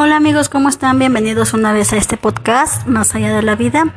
Hola 0.00 0.14
amigos, 0.14 0.48
¿cómo 0.48 0.68
están? 0.68 1.00
Bienvenidos 1.00 1.54
una 1.54 1.72
vez 1.72 1.92
a 1.92 1.96
este 1.96 2.16
podcast, 2.16 2.86
Más 2.86 3.16
allá 3.16 3.34
de 3.34 3.42
la 3.42 3.56
vida, 3.56 3.92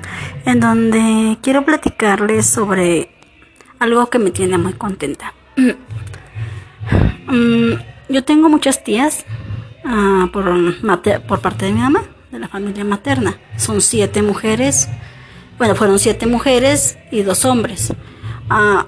en 0.47 0.59
donde 0.59 1.37
quiero 1.43 1.63
platicarles 1.63 2.47
sobre 2.47 3.11
algo 3.77 4.09
que 4.09 4.17
me 4.17 4.31
tiene 4.31 4.57
muy 4.57 4.73
contenta. 4.73 5.35
Mm, 7.27 7.73
yo 8.09 8.23
tengo 8.23 8.49
muchas 8.49 8.83
tías 8.83 9.27
uh, 9.85 10.27
por, 10.31 11.39
parte 11.39 11.65
de 11.65 11.73
mi 11.73 11.81
mamá, 11.81 12.01
de 12.31 12.39
la 12.39 12.47
familia 12.47 12.83
materna. 12.83 13.37
Son 13.57 13.79
siete 13.79 14.23
mujeres, 14.23 14.89
bueno, 15.59 15.75
fueron 15.75 15.99
siete 15.99 16.25
mujeres 16.25 16.97
y 17.11 17.21
dos 17.21 17.45
hombres. 17.45 17.93
Uh, 18.49 18.85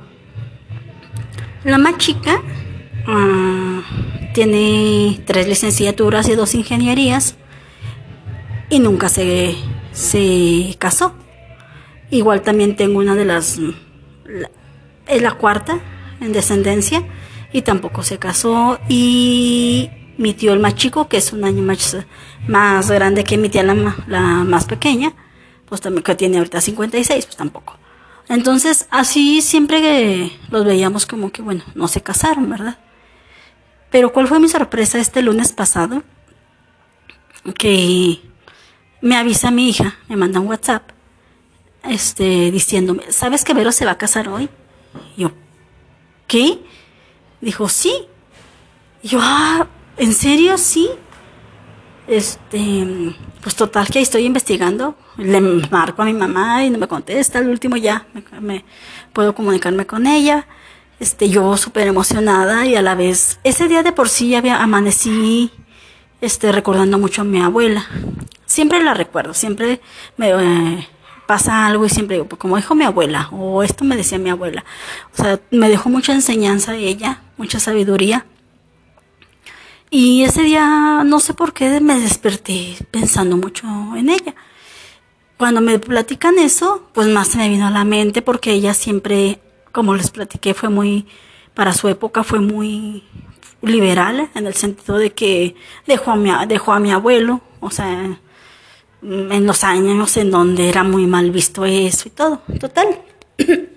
la 1.63 1.77
más 1.77 1.95
chica 1.99 2.41
uh, 3.07 4.22
tiene 4.33 5.21
tres 5.25 5.47
licenciaturas 5.47 6.27
y 6.27 6.35
dos 6.35 6.55
ingenierías 6.55 7.35
y 8.69 8.79
nunca 8.79 9.09
se, 9.09 9.55
se 9.91 10.75
casó. 10.79 11.13
Igual 12.09 12.41
también 12.41 12.75
tengo 12.75 12.99
una 12.99 13.15
de 13.15 13.25
las, 13.25 13.59
es 15.07 15.21
la 15.21 15.31
cuarta 15.33 15.79
en 16.19 16.33
descendencia 16.33 17.03
y 17.51 17.61
tampoco 17.61 18.03
se 18.03 18.17
casó. 18.17 18.79
Y 18.89 19.89
mi 20.17 20.33
tío 20.33 20.53
el 20.53 20.59
más 20.59 20.75
chico, 20.75 21.07
que 21.07 21.17
es 21.17 21.33
un 21.33 21.43
año 21.43 21.63
más, 21.63 21.97
más 22.47 22.91
grande 22.91 23.23
que 23.23 23.37
mi 23.37 23.49
tía 23.49 23.63
la, 23.63 23.95
la 24.07 24.21
más 24.43 24.65
pequeña, 24.65 25.13
pues 25.67 25.81
también 25.81 26.03
que 26.03 26.15
tiene 26.15 26.37
ahorita 26.37 26.61
56, 26.61 27.25
pues 27.25 27.37
tampoco. 27.37 27.77
Entonces, 28.29 28.87
así 28.89 29.41
siempre 29.41 30.31
los 30.49 30.65
veíamos 30.65 31.05
como 31.05 31.31
que, 31.31 31.41
bueno, 31.41 31.63
no 31.75 31.87
se 31.87 32.01
casaron, 32.01 32.49
¿verdad? 32.49 32.77
Pero 33.93 34.11
¿cuál 34.11 34.27
fue 34.27 34.39
mi 34.39 34.49
sorpresa 34.49 34.97
este 34.97 35.21
lunes 35.21 35.51
pasado? 35.51 36.01
Que 37.55 38.19
me 39.01 39.15
avisa 39.15 39.51
mi 39.51 39.69
hija, 39.69 39.99
me 40.09 40.15
manda 40.15 40.39
un 40.39 40.47
WhatsApp, 40.47 40.89
este, 41.83 42.49
diciéndome, 42.49 43.11
¿sabes 43.11 43.43
que 43.43 43.53
Vero 43.53 43.71
se 43.71 43.85
va 43.85 43.91
a 43.91 43.97
casar 43.99 44.29
hoy? 44.29 44.49
Yo, 45.15 45.31
¿qué? 46.25 46.57
Dijo, 47.39 47.69
sí. 47.69 47.93
Y 49.03 49.09
yo, 49.09 49.19
ah, 49.21 49.67
¿en 49.97 50.13
serio? 50.13 50.57
Sí. 50.57 50.89
Este, 52.07 53.13
pues 53.43 53.55
total 53.55 53.89
que 53.89 54.01
estoy 54.01 54.25
investigando. 54.25 54.97
Le 55.17 55.39
marco 55.39 56.01
a 56.01 56.05
mi 56.05 56.13
mamá 56.13 56.65
y 56.65 56.71
no 56.71 56.79
me 56.79 56.87
contesta. 56.87 57.37
El 57.37 57.49
último 57.49 57.77
ya 57.77 58.07
me 58.41 58.65
puedo 59.13 59.35
comunicarme 59.35 59.85
con 59.85 60.07
ella 60.07 60.47
este, 61.03 61.27
yo 61.27 61.57
súper 61.57 61.85
emocionada 61.87 62.65
y 62.65 62.75
a 62.75 62.81
la 62.81 62.95
vez, 62.95 63.37
ese 63.43 63.67
día 63.67 63.83
de 63.83 63.91
por 63.91 64.07
sí 64.07 64.35
había 64.35 64.63
amanecí, 64.63 65.51
este, 66.21 66.53
recordando 66.53 66.97
mucho 66.97 67.23
a 67.23 67.25
mi 67.25 67.41
abuela. 67.41 67.85
Siempre 68.45 68.81
la 68.81 68.93
recuerdo, 68.93 69.33
siempre 69.33 69.81
me 70.15 70.29
eh, 70.29 70.87
pasa 71.27 71.65
algo 71.65 71.85
y 71.85 71.89
siempre 71.89 72.15
digo, 72.15 72.29
pues, 72.29 72.39
como 72.39 72.55
dijo 72.55 72.73
mi 72.73 72.85
abuela, 72.85 73.27
o 73.33 73.63
esto 73.63 73.83
me 73.83 73.97
decía 73.97 74.17
mi 74.17 74.29
abuela. 74.29 74.63
O 75.13 75.21
sea, 75.21 75.41
me 75.51 75.67
dejó 75.67 75.89
mucha 75.89 76.13
enseñanza 76.13 76.73
ella, 76.77 77.21
mucha 77.35 77.59
sabiduría. 77.59 78.25
Y 79.89 80.23
ese 80.23 80.43
día, 80.43 81.03
no 81.03 81.19
sé 81.19 81.33
por 81.33 81.51
qué, 81.51 81.81
me 81.81 81.99
desperté 81.99 82.77
pensando 82.91 83.35
mucho 83.35 83.67
en 83.97 84.07
ella. 84.07 84.35
Cuando 85.37 85.59
me 85.59 85.79
platican 85.79 86.39
eso, 86.39 86.87
pues 86.93 87.09
más 87.09 87.27
se 87.27 87.39
me 87.39 87.49
vino 87.49 87.67
a 87.67 87.71
la 87.71 87.83
mente 87.83 88.21
porque 88.21 88.53
ella 88.53 88.73
siempre 88.73 89.41
como 89.73 89.95
les 89.95 90.11
platiqué, 90.11 90.53
fue 90.53 90.69
muy, 90.69 91.05
para 91.53 91.73
su 91.73 91.89
época 91.89 92.23
fue 92.23 92.39
muy 92.39 93.03
liberal, 93.61 94.29
en 94.35 94.47
el 94.47 94.53
sentido 94.53 94.97
de 94.97 95.11
que 95.11 95.55
dejó 95.87 96.11
a 96.11 96.15
mi, 96.15 96.29
dejó 96.47 96.71
a 96.71 96.79
mi 96.79 96.91
abuelo, 96.91 97.41
o 97.59 97.71
sea, 97.71 98.19
en 99.01 99.45
los 99.45 99.63
años 99.65 100.15
en 100.15 100.31
donde 100.31 100.69
era 100.69 100.83
muy 100.83 101.07
mal 101.07 101.31
visto 101.31 101.65
eso 101.65 102.07
y 102.07 102.11
todo, 102.11 102.41
total. 102.59 103.01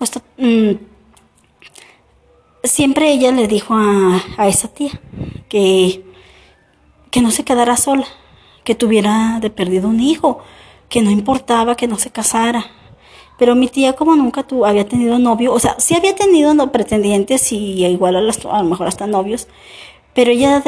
Pues, 0.00 0.12
mm, 0.38 0.70
siempre 2.64 3.12
ella 3.12 3.32
le 3.32 3.46
dijo 3.46 3.74
a, 3.74 4.18
a 4.38 4.48
esa 4.48 4.68
tía 4.68 4.98
que, 5.50 6.02
que 7.10 7.20
no 7.20 7.30
se 7.30 7.44
quedara 7.44 7.76
sola, 7.76 8.06
que 8.64 8.74
tuviera 8.74 9.40
de 9.42 9.50
perdido 9.50 9.88
un 9.88 10.00
hijo, 10.00 10.42
que 10.88 11.02
no 11.02 11.10
importaba 11.10 11.76
que 11.76 11.86
no 11.86 11.98
se 11.98 12.10
casara, 12.10 12.64
pero 13.40 13.54
mi 13.54 13.68
tía 13.68 13.94
como 13.94 14.14
nunca 14.16 14.42
tu, 14.42 14.66
había 14.66 14.86
tenido 14.86 15.18
novio, 15.18 15.54
o 15.54 15.58
sea, 15.58 15.74
sí 15.78 15.94
había 15.94 16.14
tenido 16.14 16.54
pretendientes 16.70 17.52
y 17.52 17.86
igual 17.86 18.16
a, 18.16 18.18
a 18.18 18.62
lo 18.62 18.68
mejor 18.68 18.86
hasta 18.86 19.06
novios, 19.06 19.48
pero 20.12 20.30
ella 20.30 20.62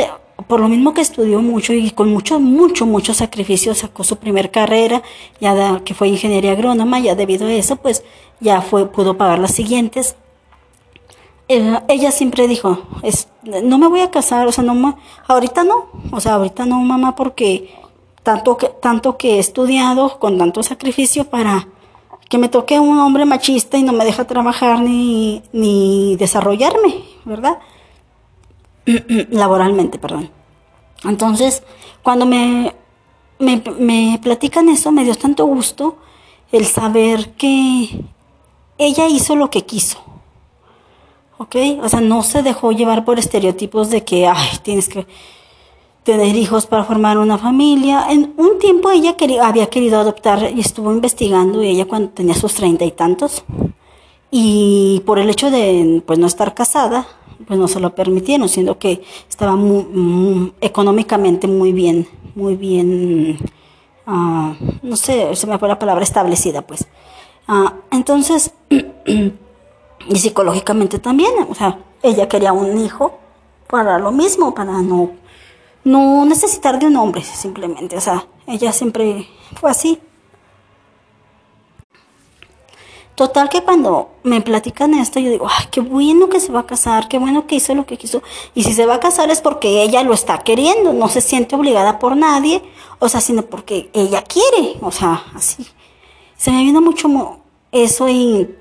por 0.49 0.59
lo 0.59 0.71
mismo 0.71 0.95
que 0.95 1.03
estudió 1.03 1.43
mucho 1.43 1.75
y 1.75 1.91
con 1.91 2.11
mucho, 2.11 2.41
mucho, 2.41 2.87
mucho 2.87 3.13
sacrificio 3.13 3.75
sacó 3.75 4.05
su 4.05 4.17
primer 4.17 4.51
carrera, 4.51 5.03
ya 5.39 5.83
que 5.85 5.93
fue 5.93 6.09
ingeniería 6.09 6.53
agrónoma, 6.53 6.99
ya 6.99 7.15
debido 7.15 7.47
a 7.47 7.53
eso, 7.53 7.77
pues 7.77 8.05
ya 8.41 8.63
fue, 8.63 8.91
pudo 8.91 9.19
pagar 9.19 9.39
las 9.39 9.53
siguientes. 9.53 10.17
Ella 11.49 12.11
siempre 12.11 12.49
dijo, 12.49 12.87
no 13.63 13.77
me 13.77 13.87
voy 13.87 14.01
a 14.01 14.11
casar, 14.11 14.47
o 14.49 14.53
sea, 14.53 14.65
no, 14.65 14.97
ahorita 15.29 15.63
no, 15.63 15.89
o 16.11 16.21
sea, 16.21 16.37
ahorita 16.37 16.65
no, 16.65 16.81
mamá, 16.81 17.17
porque 17.17 17.69
tanto 18.23 18.57
que, 18.57 18.69
tanto 18.69 19.19
que 19.19 19.37
he 19.37 19.39
estudiado 19.41 20.19
con 20.19 20.39
tanto 20.39 20.63
sacrificio 20.63 21.25
para, 21.25 21.69
que 22.33 22.39
me 22.39 22.49
toque 22.49 22.81
un 22.81 22.99
hombre 22.99 23.27
machista 23.27 23.77
y 23.77 23.83
no 23.83 23.93
me 23.93 24.07
deja 24.07 24.27
trabajar 24.27 24.81
ni, 24.81 25.43
ni 25.53 26.17
desarrollarme, 26.17 27.05
¿verdad? 27.27 27.59
Laboralmente, 29.29 29.99
perdón. 29.99 30.31
Entonces, 31.05 31.63
cuando 32.03 32.25
me, 32.25 32.75
me, 33.39 33.63
me 33.79 34.19
platican 34.23 34.71
eso, 34.71 34.91
me 34.93 35.05
dio 35.05 35.15
tanto 35.15 35.45
gusto 35.45 35.99
el 36.53 36.65
saber 36.65 37.33
que 37.33 38.03
ella 38.79 39.09
hizo 39.09 39.37
lo 39.37 39.51
que 39.51 39.67
quiso. 39.67 39.99
¿Ok? 41.37 41.57
O 41.83 41.89
sea, 41.91 42.01
no 42.01 42.23
se 42.23 42.43
dejó 42.43 42.73
llevar 42.73 43.05
por 43.05 43.19
estereotipos 43.19 43.91
de 43.91 44.05
que, 44.05 44.27
ay, 44.27 44.57
tienes 44.63 44.89
que 44.89 45.07
tener 46.05 46.35
hijos 46.37 46.67
para 46.67 46.85
formar 46.85 47.19
una 47.19 47.39
familia. 47.39 48.07
En 48.11 48.35
un 48.37 48.59
tiempo 48.59 48.91
ella 48.91 49.17
quería, 49.17 49.47
había 49.47 49.69
querido 49.69 49.99
adoptar 49.99 50.51
y 50.55 50.61
estuvo 50.61 50.93
investigando 50.93 51.63
ella 51.63 51.87
cuando 51.87 52.11
tenía 52.11 52.35
sus 52.35 52.55
treinta 52.55 52.85
y 52.85 52.91
tantos. 52.91 53.45
Y 54.31 55.03
por 55.05 55.19
el 55.19 55.29
hecho 55.31 55.51
de 55.51 56.03
pues 56.07 56.19
no 56.19 56.27
estar 56.27 56.55
casada, 56.55 57.07
pues 57.47 57.59
no 57.59 57.69
se 57.69 57.81
lo 57.81 57.95
permitieron, 57.95 58.49
siendo 58.49 58.79
que 58.79 59.03
estaba 59.29 59.57
económicamente 60.61 61.47
muy 61.47 61.73
bien, 61.73 62.09
muy 62.35 62.57
bien, 62.57 63.39
uh, 64.07 64.55
no 64.83 64.97
sé, 64.97 65.35
se 65.37 65.47
me 65.47 65.59
fue 65.59 65.69
la 65.69 65.79
palabra 65.79 66.03
establecida, 66.03 66.63
pues. 66.63 66.87
Uh, 67.49 67.71
entonces, 67.91 68.53
y 68.71 70.17
psicológicamente 70.17 70.99
también, 70.99 71.33
o 71.49 71.55
sea, 71.55 71.79
ella 72.03 72.29
quería 72.29 72.53
un 72.53 72.79
hijo 72.79 73.19
para 73.69 73.99
lo 73.99 74.13
mismo, 74.13 74.55
para 74.55 74.81
no 74.81 75.22
no 75.85 76.25
necesitar 76.25 76.79
de 76.79 76.87
un 76.87 76.97
hombre 76.97 77.23
simplemente, 77.23 77.97
o 77.97 78.01
sea, 78.01 78.27
ella 78.47 78.73
siempre 78.73 79.29
fue 79.61 79.71
así. 79.71 80.01
Total 83.15 83.51
que 83.51 83.63
cuando 83.63 84.13
me 84.23 84.41
platican 84.41 84.95
esto, 84.95 85.21
yo 85.21 85.31
digo, 85.31 85.47
ay, 85.49 85.67
qué 85.71 85.81
bueno 85.81 86.31
que 86.31 86.41
se 86.41 86.51
va 86.51 86.61
a 86.61 86.67
casar, 86.67 87.09
qué 87.09 87.19
bueno 87.19 87.47
que 87.47 87.57
hizo 87.57 87.75
lo 87.75 87.85
que 87.85 87.99
quiso. 87.99 88.23
Y 88.55 88.63
si 88.63 88.73
se 88.73 88.87
va 88.87 88.95
a 88.95 89.01
casar 89.01 89.31
es 89.31 89.43
porque 89.43 89.83
ella 89.83 90.03
lo 90.03 90.15
está 90.15 90.39
queriendo, 90.39 90.95
no 90.95 91.09
se 91.09 91.21
siente 91.21 91.55
obligada 91.55 91.99
por 91.99 92.17
nadie, 92.17 92.63
o 93.01 93.09
sea, 93.09 93.21
sino 93.21 93.43
porque 93.43 93.91
ella 93.93 94.23
quiere, 94.23 94.79
o 94.81 94.91
sea, 94.91 95.25
así. 95.35 95.67
Se 96.37 96.51
me 96.51 96.63
vino 96.63 96.81
mucho 96.81 97.09
eso 97.71 98.09
y 98.09 98.57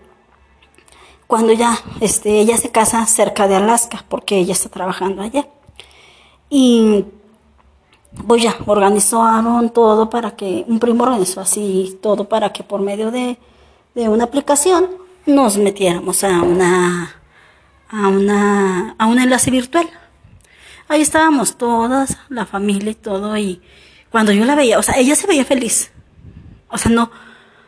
cuando 1.28 1.54
ya, 1.54 1.80
este, 2.02 2.42
ella 2.42 2.58
se 2.58 2.72
casa 2.72 3.06
cerca 3.06 3.48
de 3.48 3.56
Alaska, 3.56 4.06
porque 4.10 4.38
ella 4.38 4.52
está 4.52 4.68
trabajando 4.68 5.22
allá. 5.22 5.48
Y 6.54 7.06
pues 8.28 8.44
ya, 8.44 8.58
organizaron 8.66 9.70
todo 9.70 10.10
para 10.10 10.36
que, 10.36 10.66
un 10.68 10.80
primo 10.80 11.04
organizó 11.04 11.40
así 11.40 11.98
todo 12.02 12.28
para 12.28 12.52
que 12.52 12.62
por 12.62 12.82
medio 12.82 13.10
de, 13.10 13.40
de 13.96 14.10
una 14.10 14.26
aplicación 14.26 14.90
nos 15.26 15.58
metiéramos 15.58 16.26
a 16.26 16.42
una, 16.42 17.16
a 17.90 18.08
una, 18.10 18.96
a 18.98 19.06
un 19.06 19.18
enlace 19.18 19.50
virtual. 19.50 19.90
Ahí 20.90 21.02
estábamos 21.02 21.58
todas, 21.58 22.18
la 22.28 22.46
familia 22.46 22.92
y 22.92 22.96
todo, 22.96 23.38
y 23.38 23.62
cuando 24.10 24.34
yo 24.34 24.44
la 24.44 24.56
veía, 24.56 24.78
o 24.78 24.84
sea, 24.84 24.98
ella 24.98 25.16
se 25.16 25.28
veía 25.28 25.46
feliz. 25.46 25.94
O 26.68 26.78
sea, 26.78 26.92
no, 26.92 27.12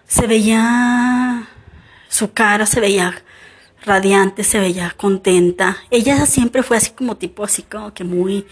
se 0.06 0.28
veía, 0.28 1.48
su 2.10 2.34
cara 2.34 2.66
se 2.66 2.82
veía 2.82 3.16
radiante, 3.86 4.44
se 4.44 4.60
veía 4.60 4.94
contenta. 4.98 5.78
Ella 5.92 6.26
siempre 6.26 6.64
fue 6.64 6.78
así 6.78 6.92
como 6.92 7.18
tipo, 7.18 7.44
así 7.44 7.64
como 7.64 7.94
que 7.94 8.04
muy, 8.04 8.46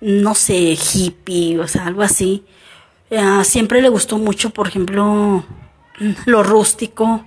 no 0.00 0.34
sé, 0.34 0.76
hippie, 0.76 1.58
o 1.58 1.68
sea, 1.68 1.86
algo 1.86 2.02
así. 2.02 2.44
siempre 3.44 3.82
le 3.82 3.88
gustó 3.88 4.18
mucho, 4.18 4.50
por 4.50 4.68
ejemplo, 4.68 5.44
lo 6.26 6.42
rústico 6.42 7.24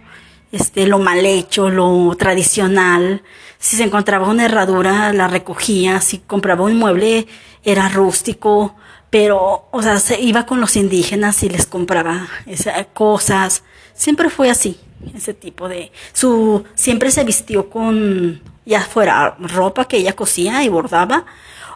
este, 0.51 0.87
lo 0.87 0.99
mal 0.99 1.25
hecho, 1.25 1.69
lo 1.69 2.15
tradicional. 2.17 3.21
Si 3.57 3.77
se 3.77 3.83
encontraba 3.83 4.29
una 4.29 4.45
herradura, 4.45 5.13
la 5.13 5.27
recogía. 5.27 5.99
Si 6.01 6.19
compraba 6.19 6.63
un 6.65 6.77
mueble, 6.77 7.27
era 7.63 7.89
rústico. 7.89 8.75
Pero, 9.09 9.67
o 9.71 9.81
sea, 9.81 9.99
se 9.99 10.19
iba 10.19 10.45
con 10.45 10.61
los 10.61 10.75
indígenas 10.75 11.43
y 11.43 11.49
les 11.49 11.65
compraba 11.65 12.27
esas 12.45 12.87
cosas. 12.93 13.63
Siempre 13.93 14.29
fue 14.29 14.49
así, 14.49 14.79
ese 15.15 15.33
tipo 15.33 15.67
de... 15.69 15.91
Su, 16.13 16.63
siempre 16.75 17.11
se 17.11 17.23
vistió 17.23 17.69
con, 17.69 18.41
ya 18.65 18.81
fuera 18.81 19.35
ropa 19.39 19.85
que 19.85 19.97
ella 19.97 20.15
cosía 20.15 20.63
y 20.63 20.69
bordaba, 20.69 21.25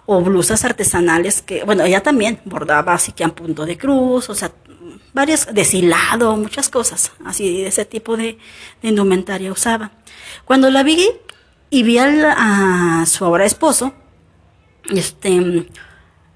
o 0.06 0.22
blusas 0.22 0.66
artesanales 0.66 1.42
que, 1.42 1.64
bueno, 1.64 1.84
ella 1.84 2.04
también 2.04 2.40
bordaba 2.46 2.94
así 2.94 3.14
que 3.14 3.24
a 3.24 3.30
punto 3.30 3.66
de 3.66 3.78
cruz, 3.78 4.30
o 4.30 4.36
sea, 4.36 4.52
varias, 5.14 5.54
deshilado, 5.54 6.36
muchas 6.36 6.70
cosas, 6.70 7.12
así 7.26 7.62
de 7.62 7.68
ese 7.68 7.86
tipo 7.86 8.18
de, 8.18 8.38
indumentaria 8.82 9.52
usaba. 9.52 9.92
Cuando 10.46 10.70
la 10.70 10.84
vi 10.84 11.10
y 11.70 11.84
vi 11.84 11.98
a 11.98 13.04
su 13.08 13.26
ahora 13.26 13.46
esposo, 13.46 13.94
este, 14.90 15.68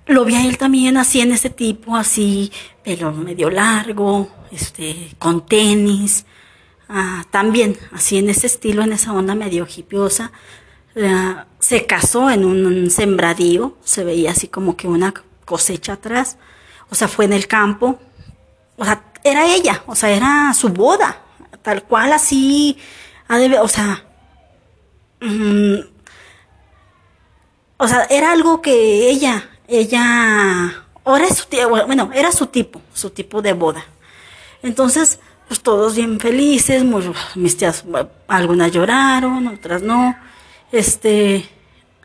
lo 0.06 0.25
vi 0.25 0.36
a 0.36 0.45
él 0.45 0.57
también 0.57 0.98
así 0.98 1.19
en 1.22 1.31
ese 1.31 1.50
tipo, 1.50 1.95
así, 1.95 2.51
pelo 2.84 3.12
medio 3.12 3.50
largo, 3.50 4.30
este, 4.51 5.12
con 5.19 5.45
tenis, 5.45 6.25
ah, 6.89 7.25
también 7.31 7.78
así 7.92 8.18
en 8.18 8.30
ese 8.30 8.48
estilo, 8.48 8.84
en 8.84 8.94
esa 8.94 9.13
onda 9.13 9.36
medio 9.36 9.68
hipiosa. 9.68 10.31
se 11.60 11.86
casó 11.86 12.30
en 12.30 12.45
un 12.45 12.89
sembradío, 12.89 13.78
se 13.84 14.04
veía 14.04 14.31
así 14.31 14.48
como 14.48 14.75
que 14.75 14.88
una 14.88 15.13
cosecha 15.45 15.94
atrás, 15.94 16.38
o 16.89 16.95
sea, 16.95 17.07
fue 17.07 17.25
en 17.25 17.34
el 17.34 17.48
campo, 17.48 18.00
o 18.78 18.86
sea, 18.86 19.04
era 19.24 19.45
ella, 19.45 19.84
o 19.88 19.95
sea, 19.95 20.10
era 20.10 20.54
su 20.54 20.69
boda, 20.69 21.22
tal 21.62 21.84
cual 21.84 22.13
así, 22.13 22.78
o 23.62 23.68
sea, 23.68 24.06
mm, 25.22 25.80
o 27.78 27.88
sea, 27.88 28.07
era 28.10 28.31
algo 28.31 28.62
que 28.62 29.10
ella, 29.10 29.50
ella, 29.68 30.84
bueno, 31.88 32.10
era 32.13 32.31
su 32.31 32.48
tipo, 32.48 32.81
su 32.94 33.12
tipo 33.12 33.42
de 33.42 33.54
boda. 33.54 33.86
Entonces, 34.63 35.19
pues 35.48 35.62
todos 35.62 35.96
bien 35.96 36.20
felices, 36.20 36.84
mis 37.36 37.58
tías, 37.58 37.86
algunas 38.28 38.72
lloraron, 38.72 39.48
otras 39.48 39.82
no. 39.82 40.16
Este, 40.72 41.48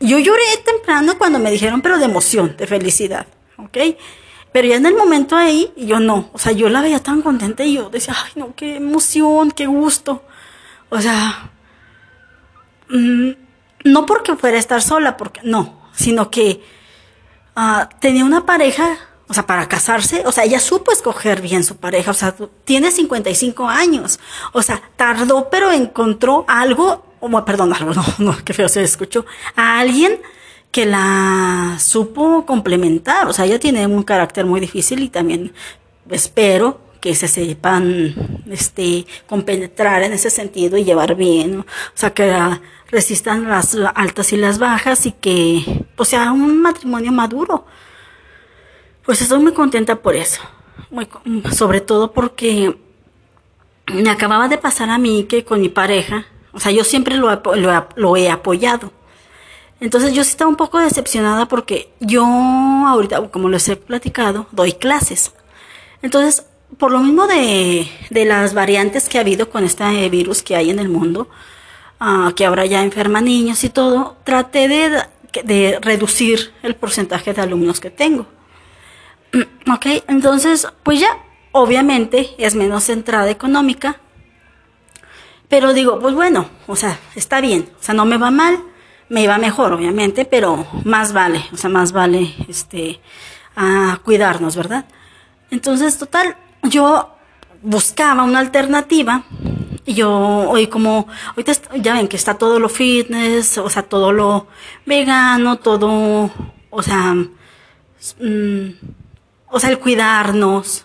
yo 0.00 0.18
lloré 0.18 0.42
temprano 0.64 1.18
cuando 1.18 1.38
me 1.38 1.50
dijeron, 1.50 1.82
pero 1.82 1.98
de 1.98 2.04
emoción, 2.04 2.56
de 2.56 2.66
felicidad, 2.66 3.26
¿ok? 3.56 3.78
Pero 4.52 4.68
ya 4.68 4.76
en 4.76 4.86
el 4.86 4.94
momento 4.94 5.34
ahí, 5.34 5.72
yo 5.76 5.98
no. 5.98 6.30
O 6.32 6.38
sea, 6.38 6.52
yo 6.52 6.68
la 6.68 6.82
veía 6.82 7.00
tan 7.00 7.22
contenta 7.22 7.64
y 7.64 7.74
yo 7.74 7.88
decía, 7.88 8.14
ay, 8.24 8.32
no, 8.36 8.54
qué 8.54 8.76
emoción, 8.76 9.50
qué 9.50 9.66
gusto. 9.66 10.22
O 10.90 11.00
sea, 11.00 11.50
mm, 12.90 13.30
no 13.84 14.06
porque 14.06 14.36
fuera 14.36 14.58
a 14.58 14.60
estar 14.60 14.82
sola, 14.82 15.16
porque 15.16 15.40
no, 15.42 15.88
sino 15.92 16.30
que 16.30 16.62
uh, 17.56 17.86
tenía 17.98 18.24
una 18.24 18.44
pareja, 18.44 18.98
o 19.32 19.34
sea, 19.34 19.46
para 19.46 19.66
casarse, 19.66 20.24
o 20.26 20.30
sea, 20.30 20.44
ella 20.44 20.60
supo 20.60 20.92
escoger 20.92 21.40
bien 21.40 21.64
su 21.64 21.78
pareja, 21.78 22.10
o 22.10 22.14
sea, 22.14 22.34
tiene 22.66 22.90
55 22.90 23.66
años, 23.66 24.20
o 24.52 24.60
sea, 24.60 24.82
tardó, 24.94 25.48
pero 25.48 25.72
encontró 25.72 26.44
algo, 26.48 27.02
o, 27.18 27.44
perdón, 27.46 27.72
algo, 27.78 27.94
no, 27.94 28.04
no, 28.18 28.36
qué 28.44 28.52
feo 28.52 28.68
se 28.68 28.82
escuchó, 28.82 29.24
a 29.56 29.78
alguien 29.80 30.20
que 30.70 30.84
la 30.84 31.78
supo 31.80 32.44
complementar. 32.44 33.26
O 33.26 33.32
sea, 33.32 33.46
ella 33.46 33.58
tiene 33.58 33.86
un 33.86 34.02
carácter 34.02 34.44
muy 34.44 34.60
difícil 34.60 35.00
y 35.00 35.08
también 35.08 35.54
espero 36.10 36.80
que 37.00 37.14
se 37.14 37.26
sepan 37.26 38.14
este, 38.50 39.06
compenetrar 39.26 40.02
en 40.02 40.12
ese 40.12 40.28
sentido 40.28 40.76
y 40.76 40.84
llevar 40.84 41.14
bien. 41.14 41.60
O 41.60 41.64
sea, 41.94 42.10
que 42.10 42.32
resistan 42.90 43.48
las 43.48 43.74
altas 43.94 44.32
y 44.34 44.36
las 44.36 44.58
bajas 44.58 45.06
y 45.06 45.12
que 45.12 45.84
pues, 45.96 46.10
sea 46.10 46.32
un 46.32 46.60
matrimonio 46.60 47.12
maduro. 47.12 47.66
Pues 49.04 49.20
estoy 49.20 49.40
muy 49.40 49.52
contenta 49.52 49.96
por 49.96 50.16
eso. 50.16 50.40
Muy, 50.90 51.08
sobre 51.52 51.80
todo 51.80 52.12
porque 52.12 52.76
me 53.92 54.10
acababa 54.10 54.48
de 54.48 54.58
pasar 54.58 54.90
a 54.90 54.98
mí 54.98 55.24
que 55.24 55.44
con 55.44 55.60
mi 55.60 55.68
pareja, 55.68 56.26
o 56.52 56.60
sea, 56.60 56.72
yo 56.72 56.84
siempre 56.84 57.16
lo, 57.16 58.16
he 58.16 58.30
apoyado 58.30 58.92
entonces 59.82 60.14
yo 60.14 60.22
sí 60.22 60.30
estaba 60.30 60.48
un 60.48 60.56
poco 60.56 60.78
decepcionada 60.78 61.48
porque 61.48 61.90
yo 61.98 62.24
ahorita, 62.24 63.28
como 63.30 63.48
les 63.48 63.68
he 63.68 63.74
platicado, 63.74 64.46
doy 64.52 64.74
clases. 64.74 65.32
Entonces, 66.02 66.46
por 66.78 66.92
lo 66.92 67.00
mismo 67.00 67.26
de, 67.26 67.88
de 68.10 68.24
las 68.24 68.54
variantes 68.54 69.08
que 69.08 69.18
ha 69.18 69.22
habido 69.22 69.50
con 69.50 69.64
este 69.64 70.08
virus 70.08 70.40
que 70.40 70.54
hay 70.54 70.70
en 70.70 70.78
el 70.78 70.88
mundo, 70.88 71.28
uh, 72.00 72.30
que 72.30 72.46
ahora 72.46 72.64
ya 72.64 72.84
enferma 72.84 73.20
niños 73.20 73.64
y 73.64 73.70
todo, 73.70 74.16
traté 74.22 74.68
de, 74.68 75.02
de 75.42 75.80
reducir 75.82 76.52
el 76.62 76.76
porcentaje 76.76 77.34
de 77.34 77.42
alumnos 77.42 77.80
que 77.80 77.90
tengo. 77.90 78.26
Ok, 79.72 79.86
entonces, 80.08 80.68
pues 80.82 81.00
ya, 81.00 81.08
obviamente 81.52 82.30
es 82.38 82.54
menos 82.54 82.88
entrada 82.88 83.30
económica, 83.30 84.00
pero 85.48 85.72
digo, 85.72 85.98
pues 86.00 86.14
bueno, 86.14 86.48
o 86.66 86.76
sea, 86.76 86.98
está 87.14 87.40
bien, 87.40 87.68
o 87.80 87.82
sea, 87.82 87.94
no 87.94 88.04
me 88.04 88.18
va 88.18 88.30
mal 88.30 88.62
me 89.12 89.22
iba 89.22 89.36
mejor, 89.36 89.74
obviamente, 89.74 90.24
pero 90.24 90.66
más 90.84 91.12
vale, 91.12 91.44
o 91.52 91.56
sea, 91.58 91.68
más 91.68 91.92
vale 91.92 92.34
este 92.48 92.98
a 93.54 94.00
cuidarnos, 94.02 94.56
¿verdad? 94.56 94.86
Entonces, 95.50 95.98
total, 95.98 96.34
yo 96.62 97.14
buscaba 97.60 98.22
una 98.22 98.38
alternativa 98.38 99.24
y 99.84 99.92
yo 99.92 100.10
hoy 100.10 100.68
como 100.68 101.08
ahorita 101.28 101.52
ya 101.76 101.92
ven 101.92 102.08
que 102.08 102.16
está 102.16 102.38
todo 102.38 102.58
lo 102.58 102.70
fitness, 102.70 103.58
o 103.58 103.68
sea, 103.68 103.82
todo 103.82 104.12
lo 104.12 104.46
vegano, 104.86 105.58
todo, 105.58 106.30
o 106.70 106.82
sea, 106.82 107.12
mm, 107.12 108.68
o 109.52 109.60
sea, 109.60 109.70
el 109.70 109.78
cuidarnos. 109.78 110.84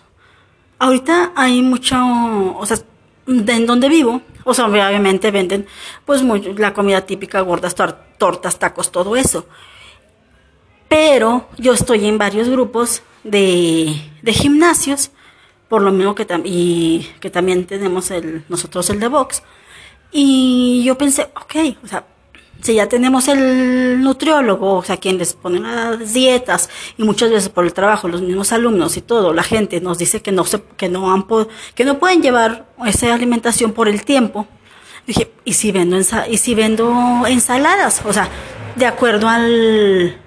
Ahorita 0.77 1.31
hay 1.35 1.61
mucho, 1.63 1.97
o 1.97 2.65
sea, 2.65 2.77
en 3.25 3.65
donde 3.65 3.89
vivo, 3.89 4.21
o 4.43 4.53
sea, 4.53 4.65
obviamente 4.65 5.31
venden 5.31 5.65
pues 6.05 6.21
la 6.57 6.73
comida 6.73 7.01
típica, 7.01 7.41
gordas, 7.41 7.75
tortas, 7.75 8.59
tacos, 8.59 8.91
todo 8.91 9.15
eso. 9.15 9.47
Pero 10.87 11.47
yo 11.57 11.73
estoy 11.73 12.05
en 12.05 12.17
varios 12.17 12.47
grupos 12.47 13.01
de, 13.23 13.95
de 14.21 14.33
gimnasios, 14.33 15.11
por 15.67 15.81
lo 15.81 15.91
mismo 15.91 16.13
que, 16.15 16.27
y 16.45 17.09
que 17.19 17.29
también 17.29 17.65
tenemos 17.65 18.11
el, 18.11 18.43
nosotros 18.47 18.89
el 18.89 18.99
de 18.99 19.07
box. 19.07 19.43
Y 20.11 20.83
yo 20.85 20.97
pensé, 20.97 21.23
ok, 21.35 21.77
o 21.83 21.87
sea, 21.87 22.05
si 22.61 22.75
ya 22.75 22.89
tenemos 22.89 23.27
el 23.27 24.01
nutriólogo, 24.01 24.75
o 24.75 24.83
sea, 24.83 24.97
quien 24.97 25.17
les 25.17 25.33
pone 25.33 25.59
las 25.59 26.13
dietas, 26.13 26.69
y 26.97 27.03
muchas 27.03 27.29
veces 27.29 27.49
por 27.49 27.65
el 27.65 27.73
trabajo, 27.73 28.07
los 28.07 28.21
mismos 28.21 28.51
alumnos 28.51 28.97
y 28.97 29.01
todo, 29.01 29.33
la 29.33 29.43
gente 29.43 29.79
nos 29.81 29.97
dice 29.97 30.21
que 30.21 30.31
no 30.31 30.43
se, 30.43 30.61
que 30.75 30.89
no 30.89 31.11
han, 31.13 31.25
que 31.75 31.85
no 31.85 31.99
pueden 31.99 32.21
llevar 32.21 32.67
esa 32.85 33.13
alimentación 33.13 33.71
por 33.73 33.87
el 33.87 34.03
tiempo. 34.03 34.47
Dije, 35.05 35.31
¿y 35.45 35.53
si 35.53 35.71
vendo, 35.71 35.97
y 36.29 36.37
si 36.37 36.55
vendo 36.55 37.25
ensaladas? 37.27 38.01
O 38.05 38.11
sea, 38.11 38.27
de 38.75 38.85
acuerdo 38.85 39.29
al, 39.29 40.17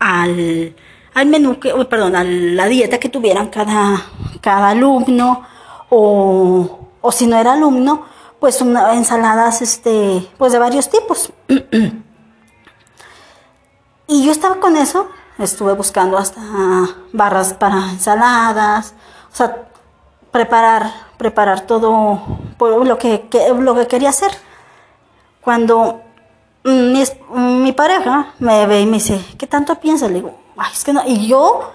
al, 0.00 0.74
al 1.14 1.26
menú 1.26 1.60
que, 1.60 1.72
perdón, 1.88 2.16
a 2.16 2.24
la 2.24 2.66
dieta 2.66 2.98
que 2.98 3.08
tuvieran 3.08 3.48
cada, 3.48 4.02
cada 4.40 4.70
alumno, 4.70 5.46
o, 5.90 6.88
o 7.00 7.12
si 7.12 7.26
no 7.26 7.38
era 7.38 7.52
alumno, 7.52 8.06
pues 8.40 8.60
una, 8.60 8.94
ensaladas 8.94 9.62
este, 9.62 10.28
pues 10.38 10.52
de 10.52 10.58
varios 10.58 10.88
tipos. 10.88 11.32
y 14.06 14.24
yo 14.24 14.32
estaba 14.32 14.56
con 14.60 14.76
eso, 14.76 15.08
estuve 15.38 15.72
buscando 15.74 16.18
hasta 16.18 16.40
barras 17.12 17.54
para 17.54 17.90
ensaladas, 17.90 18.94
o 19.32 19.36
sea, 19.36 19.68
preparar, 20.30 20.92
preparar 21.16 21.62
todo 21.62 22.20
por 22.58 22.86
lo 22.86 22.98
que, 22.98 23.28
lo 23.58 23.74
que 23.74 23.86
quería 23.86 24.10
hacer. 24.10 24.30
Cuando 25.40 26.02
mi, 26.64 27.02
mi, 27.34 27.72
pareja 27.72 28.34
me 28.38 28.66
ve 28.66 28.80
y 28.82 28.86
me 28.86 28.98
dice, 28.98 29.24
¿qué 29.38 29.46
tanto 29.46 29.74
piensas? 29.76 30.10
Le 30.10 30.16
digo, 30.16 30.34
Ay, 30.58 30.72
es 30.74 30.84
que 30.84 30.92
no. 30.92 31.02
Y 31.06 31.28
yo, 31.28 31.70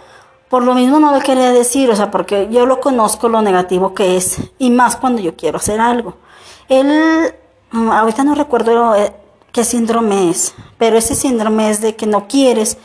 por 0.50 0.62
lo 0.64 0.76
mismo, 0.76 1.00
no 1.00 1.14
le 1.14 1.22
quería 1.22 1.52
decir, 1.52 1.90
o 1.90 1.96
sea, 1.96 2.12
porque 2.12 2.50
yo 2.52 2.66
lo 2.66 2.82
conozco 2.82 3.30
lo 3.30 3.42
negativo 3.42 3.94
que 3.94 4.18
es, 4.18 4.40
y 4.60 4.70
más 4.70 4.98
cuando 4.98 5.22
yo 5.22 5.36
quiero 5.36 5.58
hacer 5.58 5.80
algo. 5.80 6.16
Él, 6.80 7.36
mm, 7.72 7.90
ahorita 7.90 8.24
no 8.24 8.36
recuerdo 8.36 8.96
eh, 8.96 9.14
qué 9.52 9.64
síndrome 9.64 10.30
es, 10.30 10.54
pero 10.78 10.98
ese 10.98 11.16
síndrome 11.16 11.70
es 11.70 11.82
de 11.82 11.96
que 11.96 12.06
no 12.06 12.28
quieres 12.28 12.78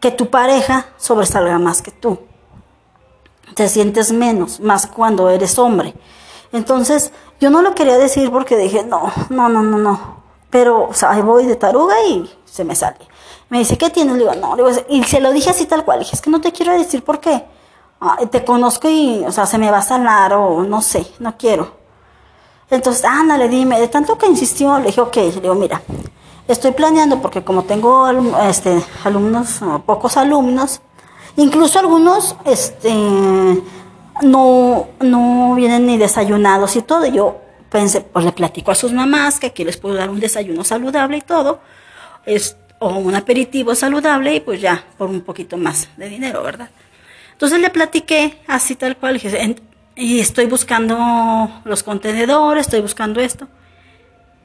que 0.00 0.10
tu 0.10 0.28
pareja 0.28 0.86
sobresalga 0.96 1.58
más 1.58 1.80
que 1.80 1.90
tú. 1.90 2.18
Te 3.54 3.68
sientes 3.68 4.12
menos, 4.12 4.60
más 4.60 4.86
cuando 4.86 5.30
eres 5.30 5.58
hombre. 5.58 5.94
Entonces, 6.52 7.12
yo 7.40 7.50
no 7.50 7.62
lo 7.62 7.74
quería 7.74 7.98
decir 7.98 8.30
porque 8.30 8.56
dije, 8.56 8.84
no, 8.84 9.12
no, 9.30 9.48
no, 9.48 9.62
no, 9.62 9.78
no. 9.78 10.22
Pero, 10.50 10.88
o 10.88 10.94
sea, 10.94 11.12
voy 11.22 11.46
de 11.46 11.56
taruga 11.56 11.94
y 12.06 12.30
se 12.44 12.64
me 12.64 12.74
sale. 12.74 12.98
Me 13.48 13.58
dice, 13.58 13.78
¿qué 13.78 13.90
tienes? 13.90 14.14
Le 14.14 14.20
digo, 14.20 14.34
no, 14.34 14.56
le 14.56 14.64
digo, 14.64 14.84
y 14.88 15.04
se 15.04 15.20
lo 15.20 15.32
dije 15.32 15.50
así 15.50 15.66
tal 15.66 15.84
cual. 15.84 15.98
Le 15.98 16.04
dije, 16.04 16.16
es 16.16 16.22
que 16.22 16.30
no 16.30 16.40
te 16.40 16.52
quiero 16.52 16.72
decir 16.72 17.04
por 17.04 17.20
qué. 17.20 17.44
Ah, 18.00 18.18
te 18.30 18.44
conozco 18.44 18.88
y, 18.88 19.24
o 19.26 19.32
sea, 19.32 19.46
se 19.46 19.58
me 19.58 19.70
va 19.70 19.78
a 19.78 19.82
sanar 19.82 20.34
o 20.34 20.62
no 20.62 20.82
sé, 20.82 21.06
no 21.18 21.36
quiero. 21.36 21.83
Entonces, 22.74 23.04
ándale, 23.04 23.48
dime, 23.48 23.80
de 23.80 23.88
tanto 23.88 24.18
que 24.18 24.26
insistió, 24.26 24.78
le 24.78 24.86
dije, 24.86 25.00
ok, 25.00 25.16
le 25.16 25.40
digo, 25.40 25.54
mira, 25.54 25.80
estoy 26.48 26.72
planeando 26.72 27.20
porque 27.22 27.42
como 27.42 27.64
tengo 27.64 28.08
este, 28.48 28.82
alumnos, 29.04 29.60
pocos 29.86 30.16
alumnos, 30.16 30.80
incluso 31.36 31.78
algunos 31.78 32.36
este, 32.44 32.92
no, 34.22 34.88
no 35.00 35.54
vienen 35.54 35.86
ni 35.86 35.96
desayunados 35.96 36.76
y 36.76 36.82
todo, 36.82 37.06
yo 37.06 37.40
pensé, 37.70 38.00
pues 38.00 38.24
le 38.24 38.32
platico 38.32 38.70
a 38.70 38.74
sus 38.74 38.92
mamás 38.92 39.38
que 39.38 39.48
aquí 39.48 39.64
les 39.64 39.76
puedo 39.76 39.94
dar 39.94 40.10
un 40.10 40.20
desayuno 40.20 40.64
saludable 40.64 41.18
y 41.18 41.22
todo, 41.22 41.60
es, 42.26 42.56
o 42.80 42.88
un 42.88 43.14
aperitivo 43.14 43.74
saludable 43.74 44.34
y 44.34 44.40
pues 44.40 44.60
ya, 44.60 44.84
por 44.98 45.08
un 45.08 45.22
poquito 45.22 45.56
más 45.56 45.88
de 45.96 46.08
dinero, 46.08 46.42
¿verdad? 46.42 46.70
Entonces 47.32 47.60
le 47.60 47.70
platiqué 47.70 48.38
así 48.46 48.76
tal 48.76 48.96
cual, 48.96 49.14
dije, 49.14 49.56
y 49.96 50.20
estoy 50.20 50.46
buscando 50.46 51.62
los 51.64 51.82
contenedores, 51.82 52.66
estoy 52.66 52.80
buscando 52.80 53.20
esto. 53.20 53.48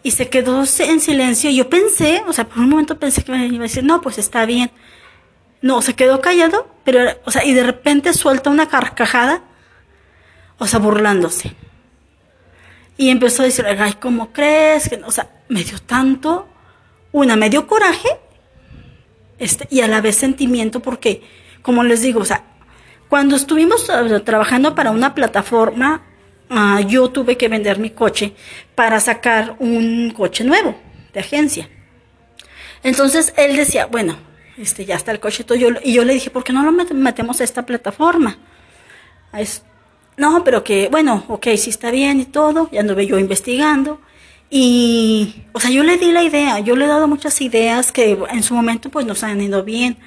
Y 0.03 0.11
se 0.11 0.29
quedó 0.29 0.63
en 0.79 0.99
silencio. 1.01 1.49
Yo 1.49 1.69
pensé, 1.69 2.23
o 2.27 2.33
sea, 2.33 2.47
por 2.47 2.59
un 2.59 2.69
momento 2.69 2.99
pensé 2.99 3.23
que 3.23 3.31
me 3.31 3.47
iba 3.47 3.59
a 3.59 3.67
decir, 3.67 3.83
no, 3.83 4.01
pues 4.01 4.17
está 4.17 4.45
bien. 4.45 4.71
No, 5.61 5.81
se 5.81 5.93
quedó 5.93 6.21
callado, 6.21 6.73
pero, 6.85 7.01
o 7.25 7.31
sea, 7.31 7.43
y 7.43 7.53
de 7.53 7.63
repente 7.63 8.13
suelta 8.13 8.49
una 8.49 8.69
carcajada, 8.69 9.41
o 10.57 10.67
sea, 10.67 10.79
burlándose. 10.79 11.53
Y 12.95 13.09
empezó 13.09 13.41
a 13.41 13.45
decir, 13.45 13.65
ay, 13.65 13.93
¿cómo 13.93 14.31
crees? 14.31 14.89
O 15.05 15.11
sea, 15.11 15.29
me 15.49 15.63
dio 15.63 15.79
tanto, 15.79 16.47
una, 17.11 17.35
me 17.35 17.49
dio 17.49 17.67
coraje, 17.67 18.09
este, 19.37 19.67
y 19.69 19.81
a 19.81 19.87
la 19.87 19.99
vez 19.99 20.15
sentimiento, 20.15 20.81
porque, 20.81 21.23
como 21.61 21.83
les 21.83 22.01
digo, 22.01 22.21
o 22.21 22.25
sea, 22.25 22.43
cuando 23.09 23.35
estuvimos 23.35 23.87
trabajando 24.23 24.75
para 24.75 24.91
una 24.91 25.15
plataforma, 25.15 26.03
uh, 26.49 26.79
yo 26.87 27.09
tuve 27.09 27.37
que 27.37 27.47
vender 27.47 27.79
mi 27.79 27.89
coche 27.89 28.33
para 28.75 28.99
sacar 28.99 29.55
un 29.59 30.11
coche 30.11 30.43
nuevo 30.43 30.75
de 31.11 31.19
agencia. 31.19 31.69
Entonces 32.83 33.33
él 33.35 33.55
decía, 33.55 33.87
bueno, 33.87 34.15
este 34.57 34.85
ya 34.85 34.95
está 34.95 35.11
el 35.11 35.19
coche 35.19 35.43
todo. 35.43 35.57
Yo, 35.57 35.69
y 35.83 35.93
yo 35.93 36.05
le 36.05 36.13
dije, 36.13 36.29
¿por 36.29 36.43
qué 36.43 36.53
no 36.53 36.63
lo 36.63 36.71
metemos 36.71 37.41
a 37.41 37.43
esta 37.43 37.65
plataforma? 37.65 38.37
No, 40.15 40.43
pero 40.43 40.63
que, 40.63 40.89
bueno, 40.89 41.23
ok, 41.29 41.47
sí 41.57 41.69
está 41.69 41.91
bien 41.91 42.19
y 42.19 42.25
todo. 42.25 42.69
Ya 42.71 42.81
anduve 42.81 43.07
yo 43.07 43.17
investigando. 43.17 44.01
Y, 44.49 45.43
o 45.53 45.59
sea, 45.59 45.71
yo 45.71 45.83
le 45.83 45.97
di 45.97 46.11
la 46.11 46.23
idea, 46.23 46.59
yo 46.59 46.75
le 46.75 46.85
he 46.85 46.87
dado 46.87 47.07
muchas 47.07 47.39
ideas 47.41 47.91
que 47.91 48.17
en 48.31 48.43
su 48.43 48.53
momento 48.55 48.89
pues 48.89 49.05
nos 49.05 49.23
han 49.23 49.41
ido 49.41 49.63
bien. 49.63 49.97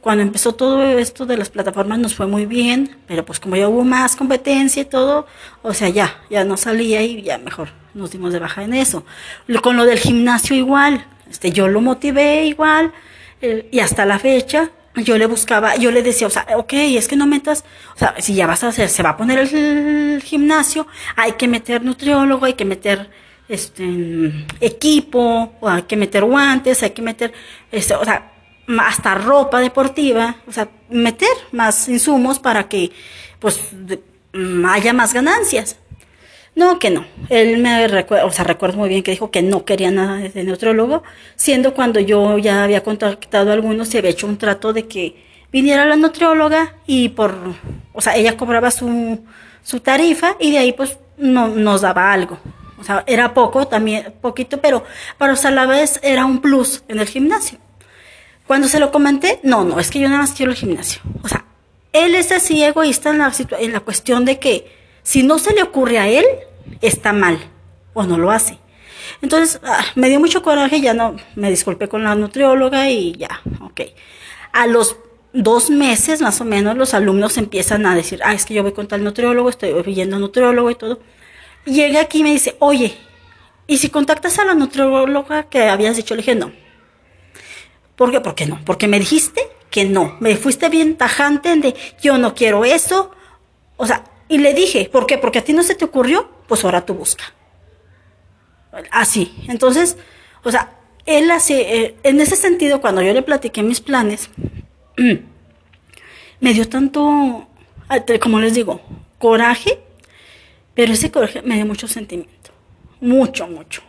Cuando 0.00 0.22
empezó 0.22 0.54
todo 0.54 0.82
esto 0.98 1.26
de 1.26 1.36
las 1.36 1.50
plataformas 1.50 1.98
nos 1.98 2.14
fue 2.14 2.26
muy 2.26 2.46
bien, 2.46 2.96
pero 3.06 3.24
pues 3.24 3.38
como 3.38 3.56
ya 3.56 3.68
hubo 3.68 3.84
más 3.84 4.16
competencia 4.16 4.82
y 4.82 4.86
todo, 4.86 5.26
o 5.62 5.74
sea, 5.74 5.88
ya, 5.90 6.22
ya 6.30 6.44
no 6.44 6.56
salía 6.56 7.02
y 7.02 7.22
ya 7.22 7.36
mejor 7.38 7.68
nos 7.92 8.10
dimos 8.10 8.32
de 8.32 8.38
baja 8.38 8.62
en 8.62 8.74
eso. 8.74 9.04
Con 9.62 9.76
lo 9.76 9.84
del 9.84 9.98
gimnasio 9.98 10.56
igual, 10.56 11.06
este, 11.30 11.52
yo 11.52 11.68
lo 11.68 11.80
motivé 11.80 12.46
igual, 12.46 12.92
eh, 13.42 13.68
y 13.70 13.80
hasta 13.80 14.06
la 14.06 14.18
fecha, 14.18 14.70
yo 14.96 15.16
le 15.18 15.26
buscaba, 15.26 15.76
yo 15.76 15.90
le 15.90 16.02
decía, 16.02 16.26
o 16.26 16.30
sea, 16.30 16.46
ok, 16.56 16.72
es 16.72 17.08
que 17.08 17.16
no 17.16 17.26
metas, 17.26 17.64
o 17.94 17.98
sea, 17.98 18.14
si 18.18 18.34
ya 18.34 18.46
vas 18.46 18.64
a 18.64 18.68
hacer, 18.68 18.88
se 18.88 19.02
va 19.02 19.10
a 19.10 19.16
poner 19.16 19.38
el, 19.38 20.22
gimnasio, 20.22 20.86
hay 21.16 21.32
que 21.32 21.48
meter 21.48 21.82
nutriólogo, 21.82 22.46
hay 22.46 22.54
que 22.54 22.64
meter 22.64 23.10
este 23.48 24.46
equipo, 24.60 25.54
o 25.60 25.68
hay 25.68 25.82
que 25.82 25.96
meter 25.96 26.24
guantes, 26.24 26.82
hay 26.82 26.90
que 26.90 27.02
meter, 27.02 27.32
este, 27.72 27.94
o 27.94 28.04
sea, 28.04 28.29
hasta 28.78 29.14
ropa 29.14 29.60
deportiva, 29.60 30.36
o 30.46 30.52
sea, 30.52 30.68
meter 30.88 31.28
más 31.52 31.88
insumos 31.88 32.38
para 32.38 32.68
que 32.68 32.90
pues 33.38 33.60
mm, 34.32 34.64
haya 34.66 34.92
más 34.92 35.12
ganancias. 35.12 35.76
No, 36.54 36.78
que 36.78 36.90
no. 36.90 37.06
Él 37.28 37.58
me 37.58 37.86
recuerda, 37.88 38.26
o 38.26 38.32
sea, 38.32 38.44
recuerdo 38.44 38.78
muy 38.78 38.88
bien 38.88 39.02
que 39.02 39.12
dijo 39.12 39.30
que 39.30 39.40
no 39.40 39.64
quería 39.64 39.90
nada 39.90 40.16
de 40.16 40.44
neutrólogo, 40.44 41.02
siendo 41.36 41.74
cuando 41.74 42.00
yo 42.00 42.38
ya 42.38 42.64
había 42.64 42.82
contactado 42.82 43.50
a 43.50 43.54
algunos 43.54 43.94
y 43.94 43.98
había 43.98 44.10
hecho 44.10 44.26
un 44.26 44.36
trato 44.36 44.72
de 44.72 44.86
que 44.86 45.24
viniera 45.52 45.86
la 45.86 45.96
nutrióloga 45.96 46.74
y 46.86 47.10
por, 47.10 47.34
o 47.92 48.00
sea, 48.00 48.16
ella 48.16 48.36
cobraba 48.36 48.70
su, 48.70 49.20
su 49.62 49.80
tarifa 49.80 50.36
y 50.38 50.50
de 50.52 50.58
ahí 50.58 50.72
pues 50.72 50.98
no, 51.16 51.48
nos 51.48 51.82
daba 51.82 52.12
algo. 52.12 52.38
O 52.78 52.84
sea, 52.84 53.04
era 53.06 53.34
poco, 53.34 53.66
también 53.66 54.14
poquito, 54.20 54.60
pero 54.60 54.84
para 55.18 55.34
a 55.34 55.50
la 55.50 55.66
vez 55.66 56.00
era 56.02 56.24
un 56.24 56.40
plus 56.40 56.82
en 56.88 56.98
el 56.98 57.06
gimnasio. 57.06 57.58
Cuando 58.50 58.66
se 58.66 58.80
lo 58.80 58.90
comenté, 58.90 59.38
no, 59.44 59.62
no, 59.62 59.78
es 59.78 59.92
que 59.92 60.00
yo 60.00 60.08
nada 60.08 60.22
más 60.22 60.32
quiero 60.32 60.50
el 60.50 60.58
gimnasio. 60.58 61.00
O 61.22 61.28
sea, 61.28 61.44
él 61.92 62.16
es 62.16 62.32
así 62.32 62.64
egoísta 62.64 63.10
en 63.10 63.18
la, 63.18 63.32
en 63.60 63.72
la 63.72 63.78
cuestión 63.78 64.24
de 64.24 64.40
que 64.40 64.66
si 65.04 65.22
no 65.22 65.38
se 65.38 65.54
le 65.54 65.62
ocurre 65.62 66.00
a 66.00 66.08
él, 66.08 66.24
está 66.80 67.12
mal 67.12 67.38
o 67.94 68.02
no 68.02 68.18
lo 68.18 68.32
hace. 68.32 68.58
Entonces, 69.22 69.60
ah, 69.62 69.84
me 69.94 70.08
dio 70.08 70.18
mucho 70.18 70.42
coraje, 70.42 70.80
ya 70.80 70.94
no, 70.94 71.14
me 71.36 71.48
disculpé 71.48 71.88
con 71.88 72.02
la 72.02 72.16
nutrióloga 72.16 72.90
y 72.90 73.12
ya, 73.12 73.40
ok. 73.60 73.82
A 74.52 74.66
los 74.66 74.96
dos 75.32 75.70
meses 75.70 76.20
más 76.20 76.40
o 76.40 76.44
menos 76.44 76.76
los 76.76 76.92
alumnos 76.92 77.38
empiezan 77.38 77.86
a 77.86 77.94
decir, 77.94 78.20
ah, 78.24 78.34
es 78.34 78.44
que 78.46 78.54
yo 78.54 78.64
voy 78.64 78.72
con 78.72 78.88
tal 78.88 79.04
nutriólogo, 79.04 79.48
estoy 79.48 79.70
oyendo 79.70 80.18
nutriólogo 80.18 80.72
y 80.72 80.74
todo. 80.74 80.98
llega 81.66 82.00
aquí 82.00 82.18
y 82.18 82.22
me 82.24 82.32
dice, 82.32 82.56
oye, 82.58 82.96
¿y 83.68 83.78
si 83.78 83.90
contactas 83.90 84.40
a 84.40 84.44
la 84.44 84.54
nutrióloga 84.54 85.44
que 85.44 85.68
habías 85.68 85.96
dicho? 85.96 86.16
Le 86.16 86.22
dije, 86.22 86.34
no, 86.34 86.50
¿Por 88.00 88.10
qué? 88.10 88.20
¿Por 88.22 88.34
qué 88.34 88.46
no? 88.46 88.58
Porque 88.64 88.88
me 88.88 88.98
dijiste 88.98 89.42
que 89.70 89.84
no. 89.84 90.16
Me 90.20 90.34
fuiste 90.36 90.70
bien 90.70 90.96
tajante 90.96 91.54
de 91.56 91.74
yo 92.00 92.16
no 92.16 92.34
quiero 92.34 92.64
eso. 92.64 93.10
O 93.76 93.86
sea, 93.86 94.04
y 94.26 94.38
le 94.38 94.54
dije, 94.54 94.88
¿por 94.90 95.06
qué? 95.06 95.18
Porque 95.18 95.40
a 95.40 95.44
ti 95.44 95.52
no 95.52 95.62
se 95.62 95.74
te 95.74 95.84
ocurrió, 95.84 96.30
pues 96.48 96.64
ahora 96.64 96.86
tú 96.86 96.94
busca. 96.94 97.24
Así. 98.90 99.44
Entonces, 99.48 99.98
o 100.44 100.50
sea, 100.50 100.78
él 101.04 101.30
hace, 101.30 101.60
eh, 101.60 101.96
en 102.02 102.22
ese 102.22 102.36
sentido, 102.36 102.80
cuando 102.80 103.02
yo 103.02 103.12
le 103.12 103.20
platiqué 103.20 103.62
mis 103.62 103.82
planes, 103.82 104.30
me 104.96 106.54
dio 106.54 106.66
tanto, 106.70 107.48
como 108.22 108.40
les 108.40 108.54
digo, 108.54 108.80
coraje, 109.18 109.78
pero 110.72 110.94
ese 110.94 111.10
coraje 111.10 111.42
me 111.42 111.56
dio 111.56 111.66
mucho 111.66 111.86
sentimiento. 111.86 112.50
Mucho, 113.02 113.46
mucho. 113.46 113.82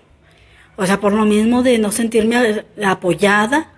O 0.76 0.86
sea, 0.86 1.00
por 1.00 1.14
lo 1.14 1.24
mismo 1.24 1.64
de 1.64 1.80
no 1.80 1.94
sentirme 1.94 2.66
apoyada, 2.84 3.72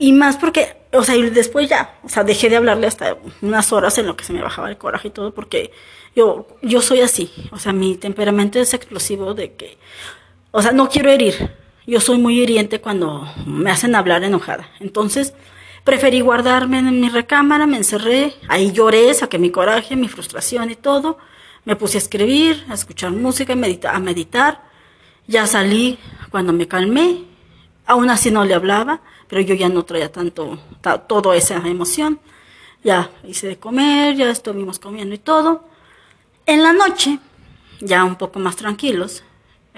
y 0.00 0.12
más 0.12 0.38
porque, 0.38 0.78
o 0.92 1.04
sea, 1.04 1.14
y 1.14 1.28
después 1.28 1.68
ya, 1.68 1.98
o 2.02 2.08
sea, 2.08 2.24
dejé 2.24 2.48
de 2.48 2.56
hablarle 2.56 2.86
hasta 2.86 3.18
unas 3.42 3.70
horas 3.70 3.98
en 3.98 4.06
lo 4.06 4.16
que 4.16 4.24
se 4.24 4.32
me 4.32 4.40
bajaba 4.40 4.70
el 4.70 4.78
coraje 4.78 5.08
y 5.08 5.10
todo, 5.10 5.34
porque 5.34 5.72
yo, 6.16 6.48
yo 6.62 6.80
soy 6.80 7.02
así, 7.02 7.30
o 7.52 7.58
sea, 7.58 7.74
mi 7.74 7.96
temperamento 7.96 8.58
es 8.58 8.72
explosivo 8.72 9.34
de 9.34 9.52
que, 9.52 9.76
o 10.52 10.62
sea, 10.62 10.72
no 10.72 10.88
quiero 10.88 11.10
herir. 11.10 11.54
Yo 11.86 12.00
soy 12.00 12.16
muy 12.16 12.40
hiriente 12.40 12.80
cuando 12.80 13.30
me 13.44 13.70
hacen 13.70 13.94
hablar 13.94 14.24
enojada. 14.24 14.70
Entonces, 14.80 15.34
preferí 15.84 16.20
guardarme 16.20 16.78
en 16.78 17.00
mi 17.00 17.10
recámara, 17.10 17.66
me 17.66 17.76
encerré, 17.76 18.34
ahí 18.48 18.72
lloré, 18.72 19.12
saqué 19.12 19.38
mi 19.38 19.50
coraje, 19.50 19.96
mi 19.96 20.08
frustración 20.08 20.70
y 20.70 20.76
todo. 20.76 21.18
Me 21.64 21.76
puse 21.76 21.98
a 21.98 22.00
escribir, 22.00 22.64
a 22.70 22.74
escuchar 22.74 23.10
música, 23.10 23.52
a 23.52 23.98
meditar. 23.98 24.62
Ya 25.26 25.46
salí 25.46 25.98
cuando 26.30 26.52
me 26.52 26.66
calmé, 26.68 27.24
aún 27.86 28.10
así 28.10 28.30
no 28.30 28.44
le 28.44 28.54
hablaba 28.54 29.00
pero 29.30 29.42
yo 29.42 29.54
ya 29.54 29.68
no 29.68 29.84
traía 29.84 30.10
tanto, 30.10 30.58
toda 31.06 31.36
esa 31.36 31.56
emoción. 31.68 32.18
Ya 32.82 33.10
hice 33.24 33.46
de 33.46 33.58
comer, 33.58 34.16
ya 34.16 34.28
estuvimos 34.28 34.80
comiendo 34.80 35.14
y 35.14 35.18
todo. 35.18 35.64
En 36.46 36.64
la 36.64 36.72
noche, 36.72 37.20
ya 37.80 38.04
un 38.04 38.16
poco 38.16 38.40
más 38.40 38.56
tranquilos, 38.56 39.22